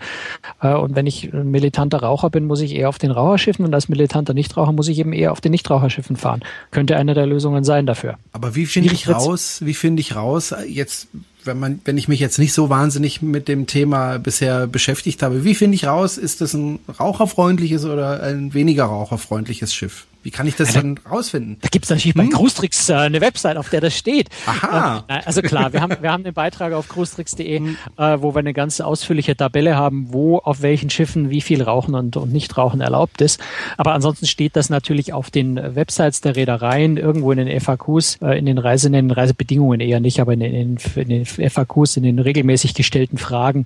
Äh, 0.62 0.74
und 0.74 0.94
wenn 0.94 1.06
ich 1.06 1.32
ein 1.32 1.50
militanter 1.50 1.98
Raucher 1.98 2.30
bin, 2.30 2.46
muss 2.46 2.60
ich 2.60 2.74
eher 2.74 2.88
auf 2.88 2.98
den 2.98 3.10
Raucherschiffen 3.10 3.64
und 3.64 3.74
als 3.74 3.88
militanter 3.88 4.34
Nichtraucher 4.34 4.72
muss 4.72 4.88
ich 4.88 4.98
eben 4.98 5.12
eher 5.12 5.32
auf 5.32 5.40
den 5.40 5.50
Nichtraucherschiffen 5.50 6.16
fahren. 6.16 6.40
Könnte 6.70 6.96
eine 6.96 7.14
der 7.14 7.26
Lösungen 7.26 7.64
sein 7.64 7.86
dafür. 7.86 8.14
Aber 8.32 8.54
wie 8.54 8.66
finde 8.66 8.92
ich 8.92 9.08
raus, 9.08 9.60
wie 9.64 9.74
finde 9.74 10.00
ich 10.00 10.14
raus, 10.14 10.54
jetzt 10.68 11.08
wenn 11.48 11.58
man, 11.58 11.80
wenn 11.84 11.98
ich 11.98 12.06
mich 12.06 12.20
jetzt 12.20 12.38
nicht 12.38 12.52
so 12.52 12.70
wahnsinnig 12.70 13.20
mit 13.20 13.48
dem 13.48 13.66
Thema 13.66 14.18
bisher 14.18 14.68
beschäftigt 14.68 15.22
habe, 15.22 15.42
wie 15.42 15.56
finde 15.56 15.74
ich 15.74 15.86
raus, 15.86 16.16
ist 16.16 16.40
das 16.40 16.54
ein 16.54 16.78
raucherfreundliches 17.00 17.84
oder 17.84 18.22
ein 18.22 18.54
weniger 18.54 18.84
raucherfreundliches 18.84 19.74
Schiff? 19.74 20.06
Wie 20.28 20.30
kann 20.30 20.46
ich 20.46 20.56
das 20.56 20.74
ja, 20.74 20.82
denn 20.82 21.00
rausfinden? 21.10 21.56
Da 21.62 21.68
gibt 21.70 21.86
es 21.86 21.90
natürlich 21.90 22.14
hm? 22.14 22.28
bei 22.28 22.36
Cruistrix 22.36 22.90
äh, 22.90 22.96
eine 22.96 23.22
Website, 23.22 23.56
auf 23.56 23.70
der 23.70 23.80
das 23.80 23.96
steht. 23.96 24.28
Aha. 24.44 25.02
Äh, 25.08 25.20
also 25.24 25.40
klar, 25.40 25.72
wir 25.72 25.80
haben, 25.80 25.96
wir 26.02 26.12
haben 26.12 26.22
den 26.22 26.34
Beitrag 26.34 26.74
auf 26.74 26.86
cruistrix.de, 26.86 27.58
hm. 27.60 27.76
äh, 27.96 28.20
wo 28.20 28.34
wir 28.34 28.40
eine 28.40 28.52
ganz 28.52 28.82
ausführliche 28.82 29.38
Tabelle 29.38 29.74
haben, 29.74 30.12
wo 30.12 30.36
auf 30.36 30.60
welchen 30.60 30.90
Schiffen 30.90 31.30
wie 31.30 31.40
viel 31.40 31.62
Rauchen 31.62 31.94
und, 31.94 32.18
und 32.18 32.30
Nichtrauchen 32.30 32.82
erlaubt 32.82 33.22
ist. 33.22 33.40
Aber 33.78 33.94
ansonsten 33.94 34.26
steht 34.26 34.54
das 34.54 34.68
natürlich 34.68 35.14
auf 35.14 35.30
den 35.30 35.56
Websites 35.56 36.20
der 36.20 36.36
Reedereien, 36.36 36.98
irgendwo 36.98 37.32
in 37.32 37.38
den 37.38 37.58
FAQs, 37.58 38.18
äh, 38.20 38.38
in 38.38 38.44
den 38.44 38.58
Reise, 38.58 38.88
in 38.88 38.92
den 38.92 39.10
Reisebedingungen 39.10 39.80
eher 39.80 40.00
nicht, 40.00 40.20
aber 40.20 40.34
in 40.34 40.40
den, 40.40 40.76
in 40.94 41.08
den 41.08 41.24
FAQs, 41.24 41.96
in 41.96 42.02
den 42.02 42.18
regelmäßig 42.18 42.74
gestellten 42.74 43.16
Fragen, 43.16 43.64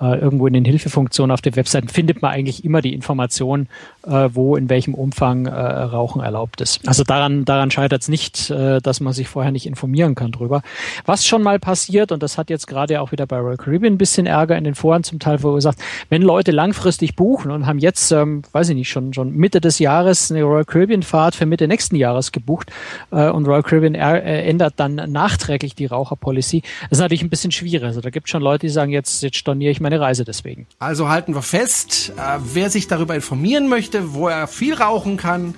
äh, 0.00 0.16
irgendwo 0.16 0.46
in 0.46 0.54
den 0.54 0.64
Hilfefunktionen 0.64 1.32
auf 1.32 1.40
den 1.40 1.56
Webseiten 1.56 1.88
findet 1.88 2.22
man 2.22 2.30
eigentlich 2.30 2.64
immer 2.64 2.82
die 2.82 2.94
Information, 2.94 3.66
äh, 4.06 4.28
wo 4.32 4.56
in 4.56 4.68
welchem 4.68 4.94
Umfang 4.94 5.46
äh, 5.46 5.50
Rauchen 5.50 6.22
erlaubt 6.22 6.60
ist. 6.60 6.86
Also 6.86 7.04
daran, 7.04 7.44
daran 7.44 7.70
scheitert 7.70 8.02
es 8.02 8.08
nicht, 8.08 8.50
äh, 8.50 8.80
dass 8.80 9.00
man 9.00 9.12
sich 9.12 9.28
vorher 9.28 9.52
nicht 9.52 9.66
informieren 9.66 10.14
kann 10.14 10.32
drüber. 10.32 10.62
Was 11.06 11.26
schon 11.26 11.42
mal 11.42 11.58
passiert, 11.58 12.12
und 12.12 12.22
das 12.22 12.38
hat 12.38 12.50
jetzt 12.50 12.66
gerade 12.66 13.00
auch 13.00 13.12
wieder 13.12 13.26
bei 13.26 13.38
Royal 13.38 13.56
Caribbean 13.56 13.94
ein 13.94 13.98
bisschen 13.98 14.26
Ärger 14.26 14.56
in 14.56 14.64
den 14.64 14.74
Foren 14.74 15.04
zum 15.04 15.18
Teil 15.18 15.38
verursacht, 15.38 15.78
wenn 16.08 16.22
Leute 16.22 16.50
langfristig 16.50 17.16
buchen 17.16 17.50
und 17.50 17.66
haben 17.66 17.78
jetzt, 17.78 18.10
ähm, 18.12 18.42
weiß 18.52 18.70
ich 18.70 18.74
nicht, 18.74 18.90
schon, 18.90 19.12
schon 19.14 19.32
Mitte 19.32 19.60
des 19.60 19.78
Jahres 19.78 20.30
eine 20.30 20.42
Royal 20.42 20.64
Caribbean 20.64 21.02
Fahrt 21.02 21.34
für 21.34 21.46
Mitte 21.46 21.68
nächsten 21.68 21.96
Jahres 21.96 22.32
gebucht 22.32 22.70
äh, 23.10 23.28
und 23.28 23.46
Royal 23.46 23.62
Caribbean 23.62 23.94
äh, 23.94 24.42
ändert 24.42 24.74
dann 24.76 24.94
nachträglich 24.94 25.74
die 25.74 25.86
Raucherpolicy, 25.86 26.62
das 26.82 26.98
ist 26.98 27.00
natürlich 27.00 27.22
ein 27.22 27.30
bisschen 27.30 27.52
schwierig. 27.52 27.84
Also 27.84 28.00
da 28.00 28.10
gibt 28.10 28.26
es 28.26 28.30
schon 28.30 28.42
Leute, 28.42 28.66
die 28.66 28.72
sagen, 28.72 28.92
jetzt, 28.92 29.22
jetzt 29.22 29.36
storniere 29.36 29.70
ich 29.70 29.80
meine 29.80 30.00
Reise 30.00 30.24
deswegen. 30.24 30.66
Also 30.78 31.08
halten 31.08 31.34
wir 31.34 31.42
fest, 31.42 32.12
äh, 32.16 32.38
wer 32.52 32.70
sich 32.70 32.88
darüber 32.88 33.14
informieren 33.14 33.68
möchte, 33.68 33.93
wo 34.02 34.28
er 34.28 34.46
viel 34.46 34.74
rauchen 34.74 35.16
kann, 35.16 35.54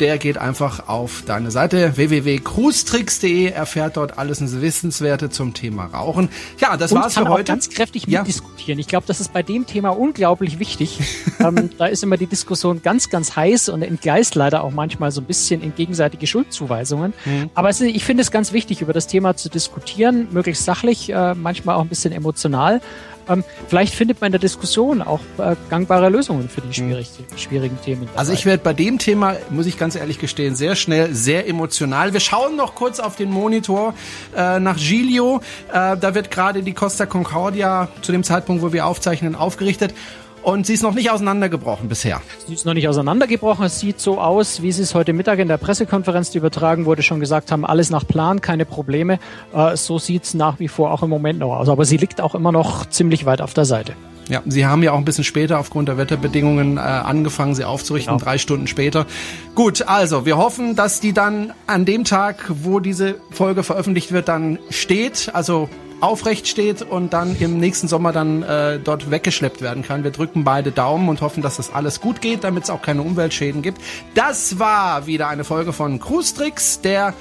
der 0.00 0.18
geht 0.18 0.38
einfach 0.38 0.88
auf 0.88 1.22
deine 1.26 1.50
Seite 1.50 1.96
www.cruestricks.de, 1.96 3.50
erfährt 3.50 3.96
dort 3.96 4.18
alles 4.18 4.38
Wissenswerte 4.60 5.30
zum 5.30 5.54
Thema 5.54 5.86
Rauchen. 5.86 6.28
Ja, 6.58 6.76
das 6.76 6.92
Und 6.92 7.00
war's 7.00 7.14
für 7.14 7.28
heute. 7.28 7.44
ganz 7.44 7.68
kräftig 7.68 8.06
ja. 8.06 8.20
mitdiskutieren. 8.20 8.78
Ich 8.78 8.86
glaube, 8.86 9.06
das 9.06 9.20
ist 9.20 9.32
bei 9.32 9.42
dem 9.42 9.66
Thema 9.66 9.90
unglaublich 9.90 10.58
wichtig. 10.58 11.00
ähm, 11.40 11.70
da 11.78 11.86
ist 11.86 12.02
immer 12.02 12.16
die 12.16 12.26
Diskussion 12.26 12.82
ganz, 12.82 13.10
ganz 13.10 13.34
heiß 13.34 13.68
und 13.70 13.82
entgleist 13.82 14.34
leider 14.34 14.62
auch 14.62 14.70
manchmal 14.70 15.10
so 15.10 15.20
ein 15.20 15.24
bisschen 15.24 15.62
in 15.62 15.74
gegenseitige 15.74 16.26
Schuldzuweisungen. 16.26 17.12
Mhm. 17.24 17.50
Aber 17.54 17.68
ist, 17.68 17.80
ich 17.80 18.04
finde 18.04 18.22
es 18.22 18.30
ganz 18.30 18.52
wichtig, 18.52 18.82
über 18.82 18.92
das 18.92 19.08
Thema 19.08 19.36
zu 19.36 19.48
diskutieren, 19.48 20.28
möglichst 20.30 20.64
sachlich, 20.64 21.10
äh, 21.10 21.34
manchmal 21.34 21.76
auch 21.76 21.82
ein 21.82 21.88
bisschen 21.88 22.12
emotional. 22.12 22.80
Ähm, 23.28 23.44
vielleicht 23.68 23.94
findet 23.94 24.20
man 24.20 24.28
in 24.28 24.32
der 24.32 24.40
Diskussion 24.40 25.02
auch 25.02 25.20
äh, 25.38 25.56
gangbare 25.70 26.08
Lösungen 26.08 26.48
für 26.48 26.60
die 26.60 26.72
schwierig, 26.72 27.10
schwierigen 27.36 27.78
Themen. 27.84 28.06
Dabei. 28.06 28.18
Also 28.18 28.32
ich 28.32 28.46
werde 28.46 28.62
bei 28.62 28.72
dem 28.72 28.98
Thema, 28.98 29.36
muss 29.50 29.66
ich 29.66 29.78
ganz 29.78 29.94
ehrlich 29.94 30.18
gestehen, 30.18 30.54
sehr 30.54 30.76
schnell, 30.76 31.14
sehr 31.14 31.48
emotional. 31.48 32.12
Wir 32.12 32.20
schauen 32.20 32.56
noch 32.56 32.74
kurz 32.74 33.00
auf 33.00 33.16
den 33.16 33.30
Monitor 33.30 33.94
äh, 34.36 34.58
nach 34.60 34.76
Giglio. 34.76 35.40
Äh, 35.68 35.96
da 35.96 36.14
wird 36.14 36.30
gerade 36.30 36.62
die 36.62 36.72
Costa 36.72 37.06
Concordia 37.06 37.88
zu 38.02 38.12
dem 38.12 38.24
Zeitpunkt, 38.24 38.62
wo 38.62 38.72
wir 38.72 38.86
aufzeichnen, 38.86 39.34
aufgerichtet. 39.34 39.94
Und 40.42 40.66
sie 40.66 40.74
ist 40.74 40.82
noch 40.82 40.94
nicht 40.94 41.10
auseinandergebrochen 41.10 41.88
bisher. 41.88 42.20
Sie 42.46 42.54
ist 42.54 42.64
noch 42.64 42.74
nicht 42.74 42.88
auseinandergebrochen. 42.88 43.66
Es 43.66 43.80
sieht 43.80 44.00
so 44.00 44.20
aus, 44.20 44.62
wie 44.62 44.72
Sie 44.72 44.82
es 44.82 44.94
heute 44.94 45.12
Mittag 45.12 45.38
in 45.38 45.48
der 45.48 45.58
Pressekonferenz, 45.58 46.30
die 46.30 46.38
übertragen 46.38 46.84
wurde, 46.86 47.02
schon 47.02 47.20
gesagt 47.20 47.52
haben, 47.52 47.64
alles 47.64 47.90
nach 47.90 48.06
Plan, 48.06 48.40
keine 48.40 48.64
Probleme. 48.64 49.18
Äh, 49.52 49.76
so 49.76 49.98
sieht 49.98 50.24
es 50.24 50.34
nach 50.34 50.58
wie 50.58 50.68
vor 50.68 50.92
auch 50.92 51.02
im 51.02 51.10
Moment 51.10 51.40
noch 51.40 51.56
aus. 51.56 51.68
Aber 51.68 51.84
sie 51.84 51.96
liegt 51.96 52.20
auch 52.20 52.34
immer 52.34 52.52
noch 52.52 52.86
ziemlich 52.86 53.26
weit 53.26 53.40
auf 53.40 53.54
der 53.54 53.64
Seite. 53.64 53.94
Ja, 54.28 54.42
Sie 54.44 54.66
haben 54.66 54.82
ja 54.82 54.92
auch 54.92 54.98
ein 54.98 55.06
bisschen 55.06 55.24
später 55.24 55.58
aufgrund 55.58 55.88
der 55.88 55.96
Wetterbedingungen 55.96 56.76
äh, 56.76 56.80
angefangen, 56.80 57.54
sie 57.54 57.64
aufzurichten, 57.64 58.14
genau. 58.14 58.24
drei 58.24 58.36
Stunden 58.36 58.66
später. 58.66 59.06
Gut, 59.54 59.88
also 59.88 60.26
wir 60.26 60.36
hoffen, 60.36 60.76
dass 60.76 61.00
die 61.00 61.14
dann 61.14 61.54
an 61.66 61.86
dem 61.86 62.04
Tag, 62.04 62.44
wo 62.48 62.78
diese 62.78 63.16
Folge 63.30 63.62
veröffentlicht 63.62 64.12
wird, 64.12 64.28
dann 64.28 64.58
steht. 64.68 65.30
Also 65.32 65.70
aufrecht 66.00 66.46
steht 66.48 66.82
und 66.82 67.12
dann 67.12 67.36
im 67.38 67.58
nächsten 67.58 67.88
Sommer 67.88 68.12
dann 68.12 68.42
äh, 68.42 68.78
dort 68.78 69.10
weggeschleppt 69.10 69.62
werden 69.62 69.82
kann. 69.82 70.04
Wir 70.04 70.10
drücken 70.10 70.44
beide 70.44 70.70
Daumen 70.70 71.08
und 71.08 71.20
hoffen, 71.20 71.42
dass 71.42 71.56
das 71.56 71.72
alles 71.72 72.00
gut 72.00 72.20
geht, 72.20 72.44
damit 72.44 72.64
es 72.64 72.70
auch 72.70 72.82
keine 72.82 73.02
Umweltschäden 73.02 73.62
gibt. 73.62 73.80
Das 74.14 74.58
war 74.58 75.06
wieder 75.06 75.28
eine 75.28 75.44
Folge 75.44 75.72
von 75.72 75.98
Cruise 76.00 76.34
Tricks, 76.34 76.80
der 76.80 77.14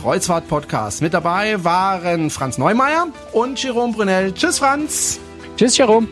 Kreuzfahrt-Podcast. 0.00 1.02
Mit 1.02 1.14
dabei 1.14 1.64
waren 1.64 2.30
Franz 2.30 2.58
Neumeier 2.58 3.08
und 3.32 3.62
Jerome 3.62 3.92
Brunel. 3.92 4.32
Tschüss, 4.34 4.58
Franz. 4.58 5.18
Tschüss, 5.56 5.76
Jerome. 5.76 6.08